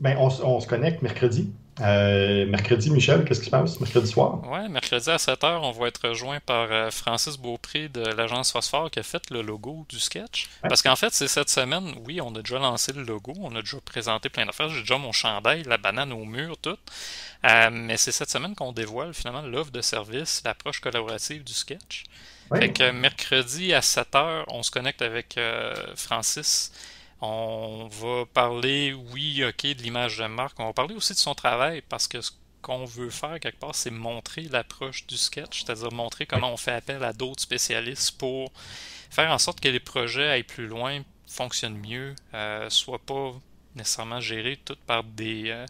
[0.00, 1.52] ben, on, on se connecte mercredi.
[1.80, 3.80] Euh, mercredi, Michel, qu'est-ce qui se passe?
[3.80, 4.48] Mercredi soir?
[4.48, 8.90] Ouais, mercredi à 7h, on va être rejoint par euh, Francis Beaupré de l'agence Phosphore
[8.90, 10.48] qui a fait le logo du sketch.
[10.62, 10.68] Ouais.
[10.68, 13.60] Parce qu'en fait, c'est cette semaine, oui, on a déjà lancé le logo, on a
[13.60, 16.76] déjà présenté plein d'affaires, j'ai déjà mon chandail, la banane au mur, tout.
[17.44, 22.04] Euh, mais c'est cette semaine qu'on dévoile finalement l'offre de service, l'approche collaborative du sketch.
[22.50, 22.60] Oui.
[22.60, 25.40] Fait que mercredi à 7h, on se connecte avec
[25.96, 26.70] Francis.
[27.26, 30.60] On va parler, oui, ok, de l'image de marque.
[30.60, 33.74] On va parler aussi de son travail parce que ce qu'on veut faire quelque part,
[33.74, 38.52] c'est montrer l'approche du sketch, c'est-à-dire montrer comment on fait appel à d'autres spécialistes pour
[39.10, 43.32] faire en sorte que les projets aillent plus loin, fonctionnent mieux, euh, soient pas
[43.74, 45.66] nécessairement gérés tout par des, euh,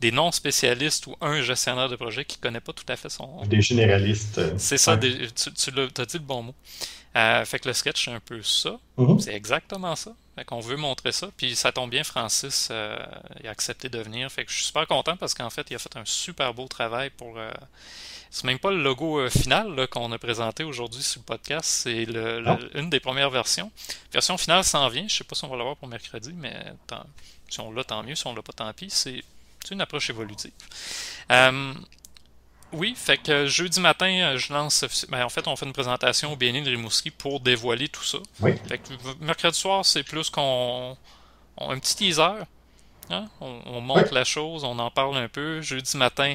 [0.00, 3.60] des non-spécialistes ou un gestionnaire de projet qui connaît pas tout à fait son, Des
[3.62, 4.38] généralistes.
[4.38, 4.98] euh, c'est ça, ouais.
[4.98, 6.54] des- tu, tu t'as dit le bon mot.
[7.16, 8.78] Euh, fait que le sketch, c'est un peu ça.
[8.98, 9.18] Mhm.
[9.20, 10.12] C'est exactement ça.
[10.36, 11.28] Fait qu'on veut montrer ça.
[11.36, 12.94] Puis ça tombe bien, Francis euh,
[13.40, 14.30] il a accepté de venir.
[14.30, 16.68] Fait que je suis super content parce qu'en fait, il a fait un super beau
[16.68, 17.38] travail pour.
[17.38, 17.50] euh,
[18.30, 21.64] c'est même pas le logo euh, final là, qu'on a présenté aujourd'hui sur le podcast.
[21.64, 22.58] C'est le, le- Non.
[22.74, 23.70] une des premières versions.
[24.12, 25.06] Version finale s'en vient.
[25.08, 26.54] Je sais pas si on va l'avoir pour mercredi, mais
[26.86, 27.06] tant-
[27.48, 28.14] si on l'a, tant mieux.
[28.14, 28.90] Si on l'a pas, tant pis.
[28.90, 29.22] C'est
[29.64, 30.52] c'est une approche évolutive.
[32.72, 34.84] Euh, oui, fait que jeudi matin, euh, je lance.
[35.08, 38.18] ben, en fait, on fait une présentation au BNI de Rimouski pour dévoiler tout ça.
[38.40, 38.52] Oui.
[38.68, 38.84] Fait que
[39.20, 40.96] mercredi soir, c'est plus qu'on.
[41.58, 42.22] on- un petit teaser.
[43.10, 44.14] hein, On, on montre Oui.
[44.14, 45.60] la chose, on en parle un peu.
[45.62, 46.34] Jeudi matin,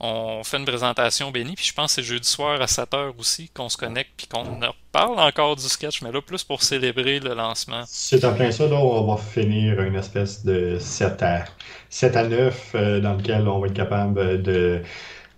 [0.00, 1.54] on fait une présentation au BNI.
[1.54, 4.10] Puis je pense que c'est jeudi soir à 7h aussi qu'on se connecte.
[4.16, 4.58] Puis qu'on
[4.92, 7.84] parle encore du sketch, mais là, plus pour célébrer le lancement.
[7.86, 11.44] C'est en plein ça, là, on va finir une espèce de 7 à,
[11.90, 14.82] 7 à 9 euh, dans lequel on va être capable de,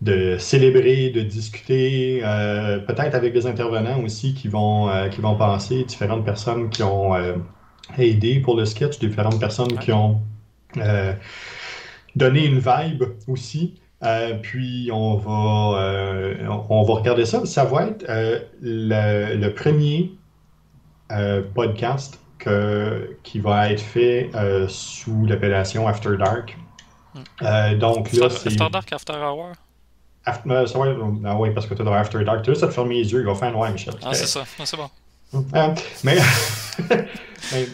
[0.00, 5.36] de célébrer, de discuter, euh, peut-être avec des intervenants aussi qui vont, euh, qui vont
[5.36, 7.34] passer, différentes personnes qui ont euh,
[7.98, 10.20] aidé pour le sketch, différentes personnes qui ont
[10.76, 11.12] euh,
[12.14, 13.80] donné une vibe aussi.
[14.42, 16.30] Puis on va,
[16.68, 17.44] on va regarder ça.
[17.46, 18.04] Ça va être
[18.62, 20.12] le, le premier
[21.52, 24.30] podcast que, qui va être fait
[24.68, 26.56] sous l'appellation After Dark.
[27.14, 27.18] Mm.
[27.42, 28.48] Euh, donc là, After, c'est.
[28.60, 29.52] After Dark, After Hour?
[30.28, 32.42] After- euh, ça va être- ah oui, parce que tu as dans After Dark.
[32.42, 33.94] Tu as juste à te fermer les yeux, il va faire noir, Michel.
[34.04, 34.44] Ah, c'est ça.
[34.58, 34.88] Ah, c'est bon.
[35.54, 35.68] Euh,
[36.04, 36.16] mais
[37.52, 37.68] mais,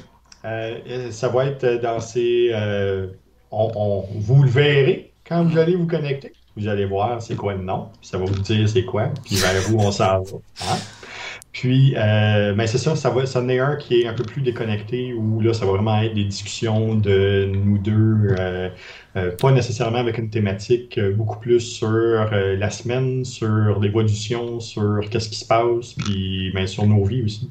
[0.44, 2.50] euh, ça va être dans ces.
[2.52, 3.06] euh,
[3.50, 6.32] on, on- vous le verrez quand vous allez vous connecter.
[6.56, 9.72] Vous allez voir c'est quoi le nom, ça va vous dire c'est quoi, puis vers
[9.72, 10.36] où on s'en va.
[10.62, 10.76] Hein?
[11.54, 14.24] Puis, euh, ben c'est ça, ça va, ça en est un qui est un peu
[14.24, 18.70] plus déconnecté, où là, ça va vraiment être des discussions de nous deux, euh,
[19.14, 24.58] euh, pas nécessairement avec une thématique, euh, beaucoup plus sur euh, la semaine, sur l'évolution,
[24.58, 27.48] sur qu'est-ce qui se passe, puis ben, sur nos vies aussi.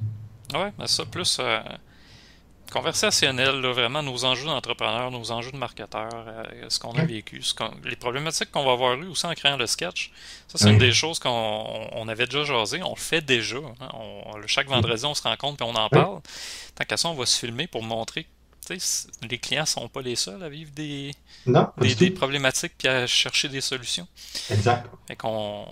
[0.53, 1.39] Ouais, mais ça, plus
[2.73, 7.41] conversationnel, là, vraiment nos enjeux d'entrepreneur, nos enjeux de marketeur, euh, ce qu'on a vécu,
[7.41, 7.53] ce
[7.85, 10.11] les problématiques qu'on va avoir eues aussi en créant le sketch.
[10.47, 10.71] Ça, c'est Oui.
[10.73, 13.57] une des choses qu'on on- on avait déjà jasé, on le fait déjà.
[13.57, 13.89] hein.
[13.93, 16.21] On- chaque vendredi, on se rencontre et on en parle.
[16.75, 18.27] Tant qu'à ça, on va se filmer pour montrer
[18.79, 21.11] c- les clients sont pas les seuls à vivre des,
[21.45, 21.67] Non,
[22.11, 24.07] problématiques puis à chercher des solutions.
[24.49, 24.85] Exact.
[25.07, 25.65] Fait qu'on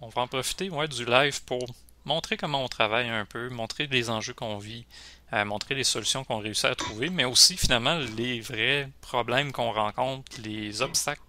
[0.00, 1.64] on va en profiter ouais, du live pour
[2.04, 4.84] montrer comment on travaille un peu, montrer les enjeux qu'on vit,
[5.32, 9.72] euh, montrer les solutions qu'on réussit à trouver, mais aussi finalement les vrais problèmes qu'on
[9.72, 11.20] rencontre, les obstacles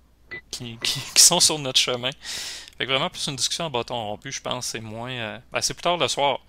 [0.51, 2.10] qui, qui- qui sont sur notre chemin.
[2.78, 5.12] Fait que vraiment plus une discussion en bâton rompu, je pense, c'est moins.
[5.12, 6.39] euh, ben, c'est plus tard le soir.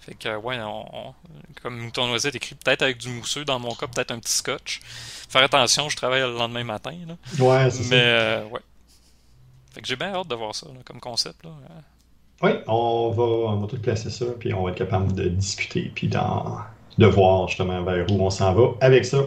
[0.00, 1.14] Fait que ouais, on, on-
[1.62, 4.80] comme Mouton Noisette écrit, peut-être avec du mousseux, dans mon cas, peut-être un petit scotch.
[5.28, 6.94] Faire attention, je travaille le lendemain matin.
[7.08, 7.16] Là.
[7.44, 7.96] Ouais, c'est Mais ça.
[7.96, 8.60] euh, ouais.
[9.72, 11.42] Fait que j'ai bien hâte de voir ça là, comme concept.
[11.44, 11.50] Là.
[12.42, 15.90] Oui, on va, on va tout placer ça, puis on va être capable de discuter,
[15.94, 16.58] puis d'en-
[16.98, 19.18] de voir justement vers où on s'en va avec ça.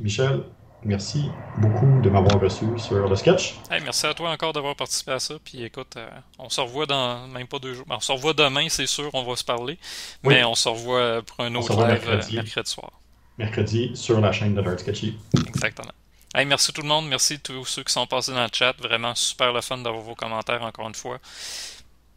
[0.00, 0.42] Michel,
[0.84, 3.54] merci beaucoup de m'avoir reçu sur le sketch.
[3.70, 5.34] Hey, merci à toi encore d'avoir participé à ça.
[5.44, 6.08] Puis écoute, euh,
[6.38, 7.86] on se revoit dans même pas deux jours.
[7.86, 9.78] Ben, on se revoit demain, c'est sûr, on va se parler.
[10.24, 10.34] Oui.
[10.34, 12.34] Mais on se revoit pour un autre live euh, mercredi.
[12.36, 12.90] mercredi soir.
[13.38, 15.16] mercredi sur la chaîne de Nerd Sketchy.
[15.48, 15.92] Exactement.
[16.34, 17.08] Hey, merci tout le monde.
[17.08, 18.74] Merci tous ceux qui sont passés dans le chat.
[18.78, 21.18] Vraiment super le fun d'avoir vos commentaires encore une fois.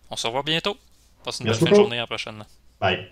[0.09, 0.77] On se revoit bientôt.
[1.23, 2.45] Passe une Merci belle fin de journée à la prochaine.
[2.79, 3.09] Bye.